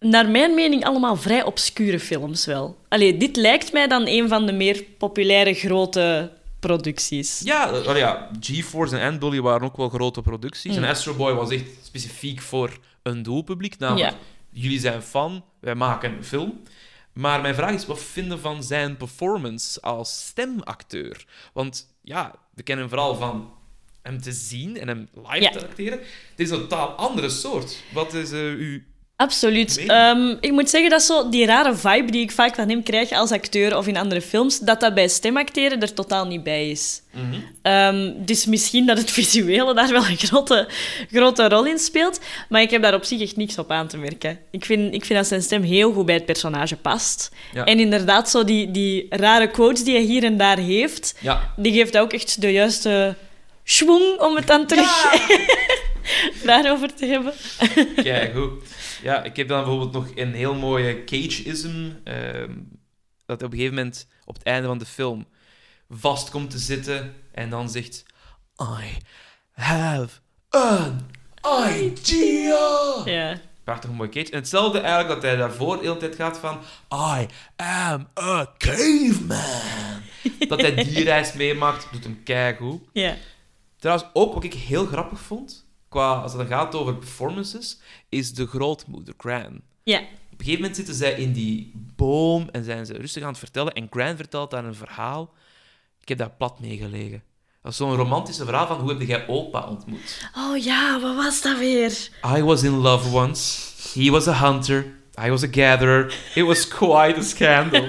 [0.00, 2.76] Naar mijn mening allemaal vrij obscure films wel.
[2.88, 7.40] Allee, dit lijkt mij dan een van de meer populaire grote producties.
[7.44, 10.76] Ja, eh, wel ja G-Force en Ant-Bully waren ook wel grote producties.
[10.76, 10.82] Mm.
[10.82, 13.78] En Astro Boy was echt specifiek voor een doelpubliek.
[13.78, 14.16] Namelijk, Ja.
[14.50, 16.60] jullie zijn fan, wij maken een film.
[17.12, 21.24] Maar mijn vraag is, wat vinden van zijn performance als stemacteur?
[21.52, 23.50] Want ja, we kennen hem vooral van
[24.02, 25.50] hem te zien en hem live Ja.
[25.50, 25.98] te acteren.
[26.36, 27.76] Dit is een totaal andere soort.
[27.92, 28.78] Wat is eh, uw...
[29.16, 29.84] Absoluut.
[29.86, 33.10] Ehm, ik moet zeggen dat zo die rare vibe die ik vaak van hem krijg
[33.12, 37.02] als acteur of in andere films, dat dat bij stemacteren er totaal niet bij is.
[37.62, 40.68] Ehm, dus misschien dat het visuele daar wel een grote,
[41.10, 42.20] grote rol in speelt.
[42.48, 44.38] Maar ik heb daar op zich echt niks op aan te merken.
[44.50, 47.30] Ik vind, ik vind dat zijn stem heel goed bij het personage past.
[47.52, 47.64] Ja.
[47.64, 51.52] En inderdaad, zo die, die rare quotes die hij hier en daar heeft, Ja.
[51.56, 53.14] die geeft ook echt de juiste
[53.64, 54.90] schwung om het dan terug
[56.44, 57.32] daarover te hebben.
[58.04, 58.62] Kijk, goed.
[59.02, 61.90] Ja, ik heb dan bijvoorbeeld nog een heel mooie Cage-ism.
[62.04, 62.50] ehm,
[63.26, 65.26] dat op een gegeven moment op het einde van de film
[65.90, 68.04] vast komt te zitten en dan zegt:
[68.60, 68.96] I
[69.52, 70.08] have
[70.48, 71.10] an
[71.70, 73.02] idea.
[73.04, 73.40] Ja.
[73.64, 74.30] Prachtig mooi Cage.
[74.30, 76.58] En hetzelfde eigenlijk dat hij daarvoor de hele tijd gaat van
[77.20, 80.02] I am a caveman.
[80.48, 82.82] dat hij die reis meemaakt, doet hem keigoed.
[82.92, 83.16] Ja.
[83.82, 87.78] Trouwens, ook wat ik heel grappig vond, qua, als het dan gaat over performances,
[88.08, 89.60] is de grootmoeder, Gran.
[89.82, 89.98] Ja.
[89.98, 93.38] Op een gegeven moment zitten zij in die boom en zijn ze rustig aan het
[93.38, 93.72] vertellen.
[93.72, 95.34] En Gran vertelt daar een verhaal.
[96.00, 97.22] Ik heb daar plat mee gelegen.
[97.62, 100.30] Dat is zo'n romantische verhaal van hoe heb jij opa ontmoet.
[100.36, 102.08] Oh ja, wat was dat weer?
[102.36, 103.60] I was in love once.
[104.00, 104.84] He was a hunter.
[105.24, 106.14] I was a gatherer.
[106.34, 107.86] It was quite a scandal.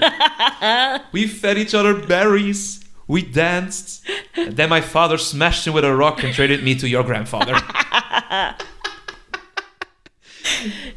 [1.12, 2.82] We fed each other berries.
[3.08, 4.10] We danced.
[4.36, 7.62] And then my father smashed him with a rock and traded me to your grandfather.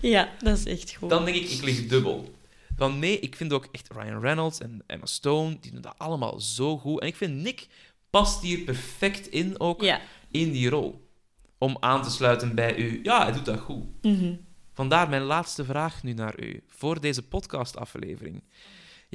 [0.01, 1.11] Ja, dat is echt goed.
[1.11, 2.35] Dan denk ik, ik lig dubbel.
[2.77, 6.41] Van nee, ik vind ook echt Ryan Reynolds en Emma Stone, die doen dat allemaal
[6.41, 7.01] zo goed.
[7.01, 7.67] En ik vind Nick
[8.11, 10.01] past hier perfect in ook, Ja.
[10.31, 11.09] in die rol.
[11.59, 13.01] Om aan te sluiten bij u.
[13.03, 13.85] Ja, hij doet dat goed.
[14.03, 14.35] Mhm.
[14.75, 18.43] Vandaar mijn laatste vraag nu naar u, voor deze podcastaflevering.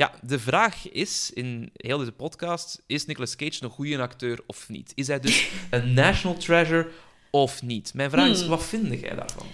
[0.01, 4.69] Ja, de vraag is, in heel deze podcast, is Nicolas Cage een goede acteur of
[4.69, 4.91] niet?
[4.95, 6.87] Is hij dus een national treasure
[7.29, 7.91] of niet?
[7.93, 8.49] Mijn vraag is, Hmm.
[8.49, 9.45] wat vind jij daarvan?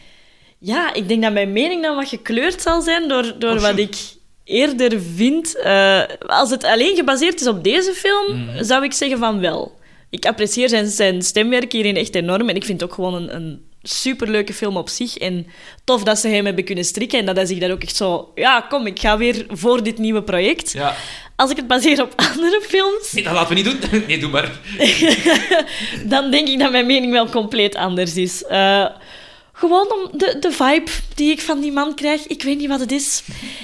[0.58, 3.78] Ja, ik denk dat mijn mening dan wat gekleurd zal zijn door, door Oh, wat
[3.78, 3.96] ik
[4.44, 5.56] eerder vind.
[5.58, 8.64] Eh, als het alleen gebaseerd is op deze film, Mhm.
[8.64, 9.80] zou ik zeggen van wel.
[10.10, 12.50] Ik apprecieer zijn, zijn stemwerk hierin echt enorm.
[12.50, 15.18] En ik vind het ook gewoon een, een superleuke film op zich.
[15.18, 15.48] En
[15.84, 17.20] tof dat ze hem hebben kunnen strikken.
[17.20, 18.32] En dat hij zich daar ook echt zo...
[18.36, 20.72] Ja, kom, ik ga weer voor dit nieuwe project.
[20.72, 20.96] Ja,
[21.36, 24.02] Als ik het baseer op andere films, nee, dat laten we niet doen.
[24.08, 24.52] Nee, doe maar.
[26.14, 28.44] dan denk ik dat mijn mening wel compleet anders is.
[28.44, 28.86] Eh,
[29.54, 32.28] gewoon om de, de vibe die ik van die man krijg.
[32.28, 33.24] Ik weet niet wat het is.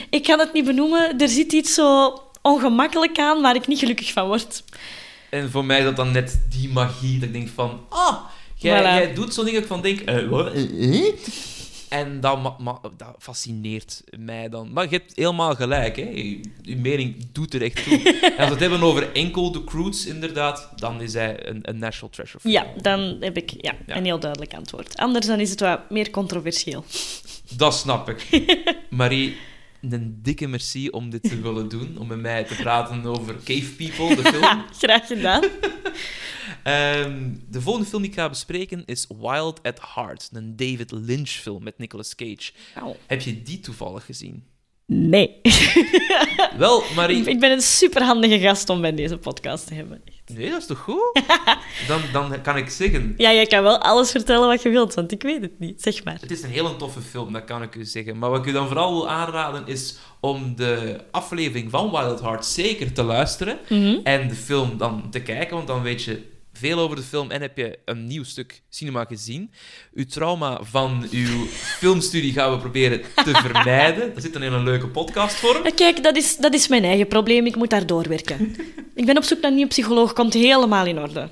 [0.09, 1.19] Ik kan het niet benoemen.
[1.19, 4.63] Er zit iets zo ongemakkelijk aan waar ik niet gelukkig van word.
[5.29, 7.79] En voor mij is dat dan net die magie dat ik denk van...
[7.89, 8.15] Ah,
[8.63, 8.83] jij, Voilà.
[8.83, 9.99] jij doet zo'n ding dat ik van denk...
[9.99, 10.53] eh, wat?
[10.53, 11.13] Eh, eh?
[11.89, 14.73] En dat, ma- ma- dat fascineert mij dan.
[14.73, 16.09] Maar je hebt helemaal gelijk, hè.
[16.09, 17.93] Je, je mening doet er echt toe.
[18.03, 21.77] en als we het hebben over enkel de Croods, inderdaad, dan is hij een, een
[21.77, 22.49] national treasure.
[22.49, 23.95] Ja, dan heb ik ja, Ja.
[23.95, 24.97] een heel duidelijk antwoord.
[24.97, 26.85] Anders dan is het wat meer controversieel.
[27.57, 28.27] Dat snap ik.
[28.89, 29.35] Marie,
[29.91, 31.97] een dikke merci om dit te willen doen.
[31.97, 34.65] Om met mij te praten over Cave People, de film.
[34.81, 35.43] Graag gedaan.
[36.63, 41.29] Ehm, de volgende film die ik ga bespreken is Wild at Heart, een David Lynch
[41.29, 42.51] film met Nicolas Cage.
[43.05, 44.43] Heb je die toevallig gezien?
[44.85, 45.41] Nee.
[46.57, 47.23] Wel, Marie...
[47.23, 50.01] Ik ben een superhandige gast om bij deze podcast te hebben.
[50.33, 51.21] Nee, dat is toch goed?
[51.87, 53.13] Dan, dan kan ik zeggen...
[53.17, 55.81] Ja, jij kan wel alles vertellen wat je wilt, want ik weet het niet.
[55.81, 56.17] Zeg maar.
[56.19, 58.17] Het is een hele toffe film, dat kan ik u zeggen.
[58.17, 62.21] Maar wat ik u dan vooral wil aanraden is om de aflevering van Wild at
[62.21, 63.57] Heart zeker te luisteren.
[63.69, 63.97] Mhm.
[64.03, 67.41] En de film dan te kijken, want dan weet je veel over de film en
[67.41, 69.51] heb je een nieuw stuk cinema gezien.
[69.93, 74.13] Uw trauma van uw filmstudie gaan we proberen te vermijden.
[74.13, 75.63] Dat zit dan in een leuke podcastvorm.
[75.63, 77.45] Ja, Kijk, dat is, dat is mijn eigen probleem.
[77.45, 78.55] Ik moet daar doorwerken.
[78.95, 80.13] ik ben op zoek naar een nieuwe psycholoog.
[80.13, 81.29] Komt helemaal in orde.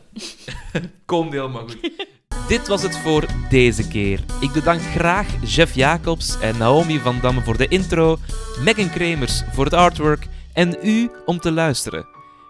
[1.05, 2.07] Komt helemaal goed.
[2.47, 4.19] Dit was het voor deze keer.
[4.39, 8.17] Ik bedank graag Jeff Jacobs en Naomi van Damme voor de intro,
[8.63, 12.05] Megan Kremers voor het artwork en u om te luisteren.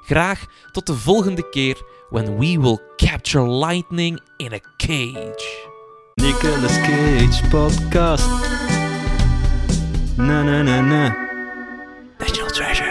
[0.05, 5.45] Graag tot de volgende keer when we will capture lightning in a cage.
[6.19, 8.27] Nicolas Cage podcast.
[10.17, 11.03] Na na na na.
[12.19, 12.90] National treasure.